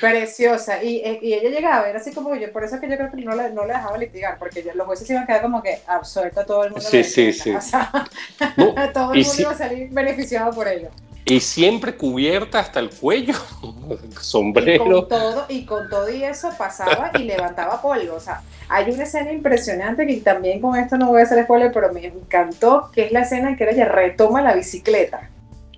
Preciosa. 0.00 0.84
Y, 0.84 0.98
eh, 0.98 1.18
y, 1.20 1.32
ella 1.32 1.50
llegaba 1.50 1.78
a 1.78 1.82
ver 1.82 1.96
así 1.96 2.12
como 2.12 2.36
yo, 2.36 2.52
por 2.52 2.62
eso 2.62 2.76
es 2.76 2.80
que 2.80 2.88
yo 2.88 2.96
creo 2.96 3.10
que 3.10 3.16
no 3.22 3.34
la, 3.34 3.48
no 3.48 3.64
la 3.64 3.78
dejaba 3.78 3.98
litigar, 3.98 4.38
porque 4.38 4.62
los 4.74 4.86
jueces 4.86 5.10
iban 5.10 5.24
a 5.24 5.26
quedar 5.26 5.42
como 5.42 5.62
que 5.62 5.78
absuelta 5.86 6.44
todo 6.44 6.64
el 6.64 6.70
mundo. 6.70 6.86
Sí, 6.86 7.02
sí, 7.02 7.32
sí. 7.32 7.52
todo 8.92 9.14
el 9.14 9.24
mundo 9.24 9.40
iba 9.40 9.50
a 9.50 9.56
salir 9.56 9.88
beneficiado 9.90 10.52
por 10.52 10.68
ello. 10.68 10.90
Y 11.28 11.40
siempre 11.40 11.96
cubierta 11.96 12.60
hasta 12.60 12.78
el 12.78 12.88
cuello, 12.88 13.34
sombrero. 14.20 14.84
Y 14.84 14.88
con 14.88 15.08
todo 15.08 15.46
y, 15.48 15.64
con 15.64 15.90
todo 15.90 16.08
y 16.08 16.22
eso 16.22 16.50
pasaba 16.56 17.10
y 17.18 17.24
levantaba 17.24 17.82
polvo. 17.82 18.14
O 18.14 18.20
sea, 18.20 18.42
hay 18.68 18.92
una 18.92 19.02
escena 19.02 19.32
impresionante 19.32 20.06
que 20.06 20.18
también 20.18 20.60
con 20.60 20.76
esto 20.76 20.96
no 20.96 21.08
voy 21.08 21.20
a 21.20 21.24
hacer 21.24 21.42
spoiler, 21.42 21.72
pero 21.72 21.92
me 21.92 22.06
encantó, 22.06 22.90
que 22.92 23.06
es 23.06 23.12
la 23.12 23.22
escena 23.22 23.50
en 23.50 23.56
que 23.56 23.68
ella 23.68 23.86
retoma 23.86 24.40
la 24.40 24.54
bicicleta. 24.54 25.28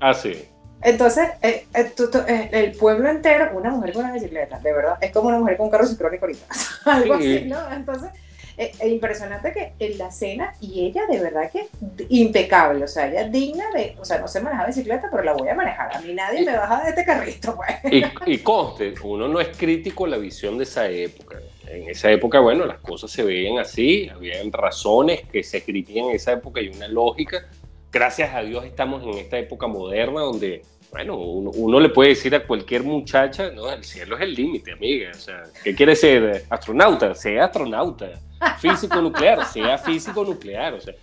Ah, 0.00 0.12
sí. 0.12 0.44
Entonces, 0.82 1.30
eh, 1.40 1.66
eh, 1.74 1.92
eh, 2.28 2.50
el 2.52 2.72
pueblo 2.72 3.08
entero, 3.08 3.50
una 3.56 3.70
mujer 3.70 3.94
con 3.94 4.04
una 4.04 4.12
bicicleta, 4.12 4.58
de 4.60 4.72
verdad, 4.72 4.98
es 5.00 5.10
como 5.12 5.28
una 5.28 5.38
mujer 5.38 5.56
con 5.56 5.66
un 5.66 5.72
carro 5.72 5.86
sincrónico 5.86 6.26
ahorita. 6.26 6.46
Algo 6.84 7.14
así, 7.14 7.46
¿no? 7.46 7.72
Entonces, 7.72 8.10
es 8.12 8.27
eh, 8.58 8.72
impresionante 8.88 9.52
que 9.52 9.72
en 9.78 9.98
la 9.98 10.10
cena 10.10 10.52
y 10.60 10.84
ella 10.84 11.06
de 11.06 11.20
verdad 11.20 11.48
que 11.50 11.68
impecable, 12.08 12.84
o 12.84 12.88
sea, 12.88 13.08
ella 13.08 13.28
digna 13.28 13.64
de, 13.72 13.94
o 14.00 14.04
sea, 14.04 14.18
no 14.18 14.26
sé 14.26 14.40
manejar 14.40 14.66
bicicleta, 14.66 15.08
pero 15.10 15.22
la 15.22 15.32
voy 15.32 15.48
a 15.48 15.54
manejar. 15.54 15.96
A 15.96 16.00
mí 16.00 16.12
nadie 16.12 16.44
me 16.44 16.56
baja 16.56 16.82
de 16.82 16.90
este 16.90 17.04
carrito, 17.04 17.54
pues. 17.54 17.92
Y, 17.92 18.32
y 18.32 18.38
conste, 18.38 18.94
uno 19.04 19.28
no 19.28 19.40
es 19.40 19.56
crítico 19.56 20.06
en 20.06 20.10
la 20.10 20.18
visión 20.18 20.58
de 20.58 20.64
esa 20.64 20.88
época. 20.88 21.38
En 21.68 21.88
esa 21.88 22.10
época, 22.10 22.40
bueno, 22.40 22.66
las 22.66 22.78
cosas 22.78 23.10
se 23.12 23.22
veían 23.22 23.58
así, 23.58 24.08
habían 24.08 24.52
razones 24.52 25.22
que 25.30 25.44
se 25.44 25.58
escribían 25.58 26.06
en 26.06 26.16
esa 26.16 26.32
época 26.32 26.60
y 26.60 26.68
una 26.68 26.88
lógica. 26.88 27.46
Gracias 27.92 28.34
a 28.34 28.42
Dios 28.42 28.64
estamos 28.64 29.04
en 29.04 29.14
esta 29.20 29.38
época 29.38 29.68
moderna 29.68 30.22
donde 30.22 30.62
bueno, 30.90 31.18
uno, 31.18 31.80
le 31.80 31.90
puede 31.90 32.10
decir 32.10 32.34
a 32.34 32.46
cualquier 32.46 32.82
muchacha, 32.82 33.50
no, 33.50 33.70
el 33.70 33.84
cielo 33.84 34.16
es 34.16 34.22
el 34.22 34.34
límite, 34.34 34.72
amiga. 34.72 35.10
O 35.10 35.18
sea, 35.18 35.44
¿qué 35.62 35.74
quiere 35.74 35.94
ser? 35.94 36.44
Astronauta, 36.48 37.14
sea 37.14 37.44
astronauta. 37.44 38.10
Físico 38.58 39.00
nuclear, 39.00 39.44
sea 39.46 39.78
físico 39.78 40.24
nuclear. 40.24 40.74
O 40.74 40.80
sea, 40.80 40.94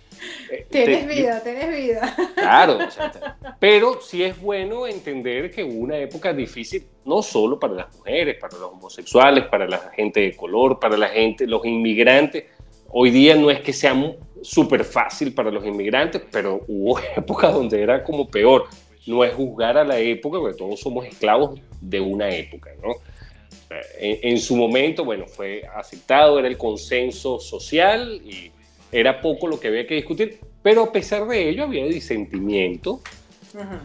eh, 0.50 0.66
tienes 0.70 1.06
vida, 1.06 1.42
tienes 1.42 1.76
vida. 1.76 2.16
Claro, 2.34 2.78
pero 3.58 4.00
sí 4.00 4.22
es 4.22 4.40
bueno 4.40 4.86
entender 4.86 5.50
que 5.50 5.64
hubo 5.64 5.80
una 5.80 5.98
época 5.98 6.32
difícil, 6.32 6.86
no 7.04 7.22
solo 7.22 7.58
para 7.58 7.74
las 7.74 7.96
mujeres, 7.96 8.36
para 8.40 8.56
los 8.56 8.72
homosexuales, 8.72 9.44
para 9.46 9.66
la 9.66 9.78
gente 9.94 10.20
de 10.20 10.36
color, 10.36 10.78
para 10.78 10.96
la 10.96 11.08
gente, 11.08 11.46
los 11.46 11.64
inmigrantes. 11.64 12.44
Hoy 12.88 13.10
día 13.10 13.34
no 13.34 13.50
es 13.50 13.60
que 13.60 13.72
sea 13.72 13.94
súper 14.42 14.84
fácil 14.84 15.34
para 15.34 15.50
los 15.50 15.66
inmigrantes, 15.66 16.22
pero 16.30 16.62
hubo 16.68 16.98
épocas 17.16 17.52
donde 17.52 17.82
era 17.82 18.02
como 18.02 18.28
peor 18.28 18.66
no 19.06 19.24
es 19.24 19.32
juzgar 19.34 19.78
a 19.78 19.84
la 19.84 19.98
época, 19.98 20.38
porque 20.38 20.56
todos 20.56 20.80
somos 20.80 21.06
esclavos 21.06 21.58
de 21.80 22.00
una 22.00 22.28
época, 22.28 22.70
¿no? 22.82 22.94
En, 23.98 24.38
su 24.38 24.56
momento, 24.56 25.04
bueno, 25.04 25.26
fue 25.26 25.62
aceptado, 25.74 26.38
era 26.38 26.46
el 26.46 26.56
consenso 26.56 27.40
social 27.40 28.20
y 28.24 28.50
era 28.92 29.20
poco 29.20 29.48
lo 29.48 29.58
que 29.58 29.68
había 29.68 29.86
que 29.86 29.96
discutir, 29.96 30.38
pero 30.62 30.84
a 30.84 30.92
pesar 30.92 31.26
de 31.26 31.48
ello 31.48 31.64
había 31.64 31.84
disentimiento 31.86 33.00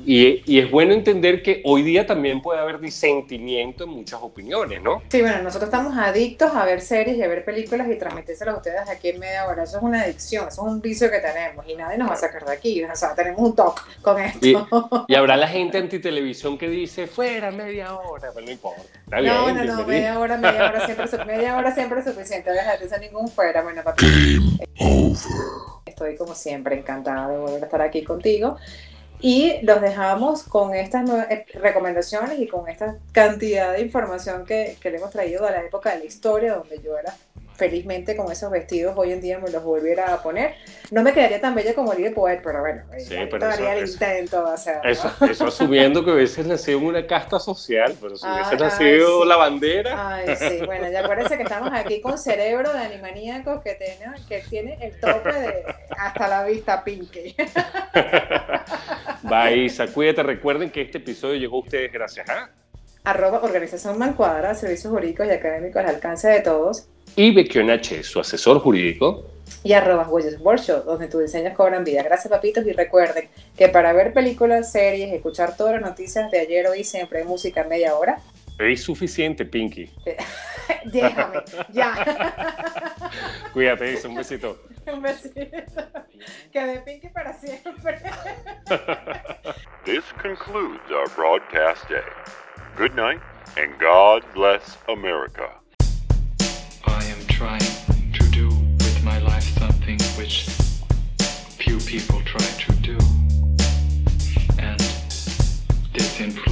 y, 0.05 0.59
es 0.59 0.69
bueno 0.69 0.93
entender 0.93 1.41
que 1.43 1.61
hoy 1.65 1.83
día 1.83 2.05
también 2.05 2.41
puede 2.41 2.59
haber 2.59 2.79
disentimiento 2.79 3.83
en 3.83 3.91
muchas 3.91 4.19
opiniones, 4.21 4.81
¿no? 4.81 5.01
Sí, 5.09 5.21
bueno, 5.21 5.41
nosotros 5.43 5.69
estamos 5.69 5.97
adictos 5.97 6.51
a 6.53 6.65
ver 6.65 6.81
series 6.81 7.17
y 7.17 7.23
a 7.23 7.27
ver 7.27 7.45
películas 7.45 7.87
y 7.89 7.97
transmitírselas 7.97 8.55
a 8.55 8.57
ustedes 8.57 8.89
aquí 8.89 9.09
en 9.09 9.19
media 9.19 9.47
hora. 9.47 9.63
Eso 9.63 9.77
es 9.77 9.83
una 9.83 10.01
adicción, 10.01 10.47
eso 10.47 10.65
es 10.65 10.73
un 10.73 10.81
vicio 10.81 11.09
que 11.09 11.19
tenemos 11.19 11.65
y 11.67 11.75
nadie 11.75 11.97
nos 11.97 12.09
va 12.09 12.13
a 12.13 12.17
sacar 12.17 12.45
de 12.45 12.53
aquí. 12.53 12.83
O 12.83 12.95
sea, 12.95 13.15
tenemos 13.15 13.39
un 13.41 13.55
toque 13.55 13.81
con 14.01 14.19
esto. 14.19 15.05
Y, 15.07 15.15
habrá 15.15 15.37
la 15.37 15.47
gente 15.47 15.77
antitelevisión 15.77 16.57
que 16.57 16.67
dice, 16.67 17.07
fuera 17.07 17.51
media 17.51 17.95
hora, 17.95 18.29
pero 18.33 18.45
no 18.45 18.51
importa. 18.51 18.81
No, 19.21 19.51
no, 19.51 19.63
no, 19.63 19.85
media 19.85 20.19
hora, 20.19 20.37
media 20.37 20.69
hora 20.69 20.85
siempre, 20.85 21.25
media 21.25 21.57
hora 21.57 21.73
siempre 21.73 21.99
es 21.99 22.05
suficiente. 22.05 22.51
Déjate 22.51 22.85
eso 22.85 22.97
ningún 22.97 23.27
fuera. 23.27 23.61
Bueno, 23.61 23.83
papi. 23.83 24.05
Estoy 25.85 26.15
como 26.15 26.33
siempre 26.33 26.77
encantada 26.77 27.29
de 27.29 27.37
volver 27.37 27.61
a 27.61 27.65
estar 27.65 27.81
aquí 27.81 28.03
contigo. 28.03 28.57
Y 29.21 29.61
los 29.61 29.81
dejamos 29.81 30.43
con 30.43 30.73
estas 30.73 31.09
eh, 31.29 31.45
recomendaciones 31.53 32.39
y 32.39 32.47
con 32.47 32.67
esta 32.67 32.97
cantidad 33.11 33.73
de 33.73 33.81
información 33.81 34.45
que, 34.45 34.77
que 34.81 34.89
le 34.89 34.97
hemos 34.97 35.11
traído 35.11 35.45
a 35.45 35.51
la 35.51 35.63
época 35.63 35.91
de 35.91 35.99
la 35.99 36.05
historia, 36.05 36.55
donde 36.55 36.81
yo 36.81 36.97
era 36.97 37.13
felizmente 37.61 38.17
con 38.17 38.31
esos 38.31 38.49
vestidos 38.49 38.95
hoy 38.97 39.11
en 39.11 39.21
día 39.21 39.37
me 39.37 39.51
los 39.51 39.63
volviera 39.63 40.11
a 40.11 40.23
poner. 40.23 40.55
No 40.89 41.03
me 41.03 41.13
quedaría 41.13 41.39
tan 41.39 41.53
bella 41.53 41.75
como 41.75 41.93
Lily 41.93 42.09
Poet, 42.09 42.41
pero 42.43 42.61
bueno, 42.61 42.81
sí, 42.97 43.15
pero 43.29 43.51
el 43.51 43.87
intento 43.87 44.43
de 44.43 44.51
hacerlo. 44.51 44.89
Eso, 44.89 45.13
eso, 45.29 45.45
asumiendo 45.45 46.03
que 46.03 46.09
hubiese 46.09 46.43
nacido 46.43 46.79
en 46.79 46.85
una 46.85 47.05
casta 47.05 47.39
social, 47.39 47.95
pero 48.01 48.17
si 48.17 48.25
hubiese 48.25 48.55
nacido 48.57 49.23
la 49.25 49.35
bandera. 49.35 50.15
Ay, 50.15 50.35
sí, 50.35 50.65
bueno, 50.65 50.89
ya 50.89 51.01
acuérdense 51.01 51.37
que 51.37 51.43
estamos 51.43 51.69
aquí 51.71 52.01
con 52.01 52.17
cerebro 52.17 52.73
de 52.73 52.79
animaníacos 52.79 53.61
que 53.61 53.75
tiene, 53.75 54.15
que 54.27 54.39
tiene 54.49 54.79
el 54.81 54.99
tope 54.99 55.31
de 55.31 55.63
hasta 55.95 56.27
la 56.27 56.43
vista 56.43 56.83
pinky. 56.83 57.35
Bye, 59.21 59.65
Isa, 59.65 59.85
cuídate. 59.85 60.23
Recuerden 60.23 60.71
que 60.71 60.81
este 60.81 60.97
episodio 60.97 61.35
llegó 61.35 61.57
a 61.57 61.59
ustedes 61.59 61.93
gracias 61.93 62.27
a 62.27 62.49
arroba 63.03 63.39
Organización 63.43 63.97
Mancuadra, 63.97 64.53
servicios 64.55 64.91
jurídicos 64.93 65.27
y 65.27 65.31
académicos 65.31 65.81
al 65.81 65.89
alcance 65.89 66.27
de 66.27 66.41
todos. 66.41 66.87
Y 67.15 67.37
H, 67.37 68.03
su 68.03 68.19
asesor 68.19 68.59
jurídico. 68.59 69.25
Y 69.63 69.73
arroba 69.73 70.07
Huellas 70.07 70.39
Workshop, 70.39 70.85
donde 70.85 71.07
tus 71.07 71.21
diseños 71.21 71.53
cobran 71.55 71.83
vida. 71.83 72.03
Gracias, 72.03 72.31
papitos. 72.31 72.65
Y 72.65 72.71
recuerden 72.71 73.27
que 73.57 73.67
para 73.67 73.91
ver 73.93 74.13
películas, 74.13 74.71
series, 74.71 75.13
escuchar 75.13 75.57
todas 75.57 75.73
las 75.73 75.81
noticias 75.81 76.31
de 76.31 76.39
ayer, 76.39 76.67
hoy, 76.67 76.83
siempre 76.83 77.19
hay 77.19 77.25
música 77.25 77.63
media 77.65 77.95
hora. 77.95 78.21
Es 78.57 78.83
suficiente, 78.83 79.45
Pinky. 79.45 79.89
Déjame, 80.85 81.43
ya. 81.73 82.33
Cuídate, 83.53 83.93
Isa, 83.93 84.07
un 84.07 84.15
besito. 84.15 84.57
un 84.91 85.01
besito. 85.01 85.39
Que 86.51 86.65
de 86.65 86.79
Pinky 86.81 87.09
para 87.09 87.33
siempre. 87.33 87.99
This 89.83 90.03
concludes 90.21 90.91
our 90.91 91.09
broadcast 91.15 91.87
day. 91.89 92.01
Good 92.77 92.95
night, 92.95 93.19
and 93.57 93.77
God 93.79 94.23
bless 94.33 94.77
America. 94.87 95.49
I 96.85 97.03
am 97.03 97.25
trying 97.27 97.59
to 97.59 98.29
do 98.31 98.47
with 98.47 99.03
my 99.03 99.19
life 99.19 99.43
something 99.59 99.99
which 100.17 100.43
few 101.59 101.77
people 101.79 102.21
try 102.21 102.39
to 102.39 102.73
do. 102.77 102.97
And 104.57 104.79
this 105.93 106.19
influences 106.21 106.50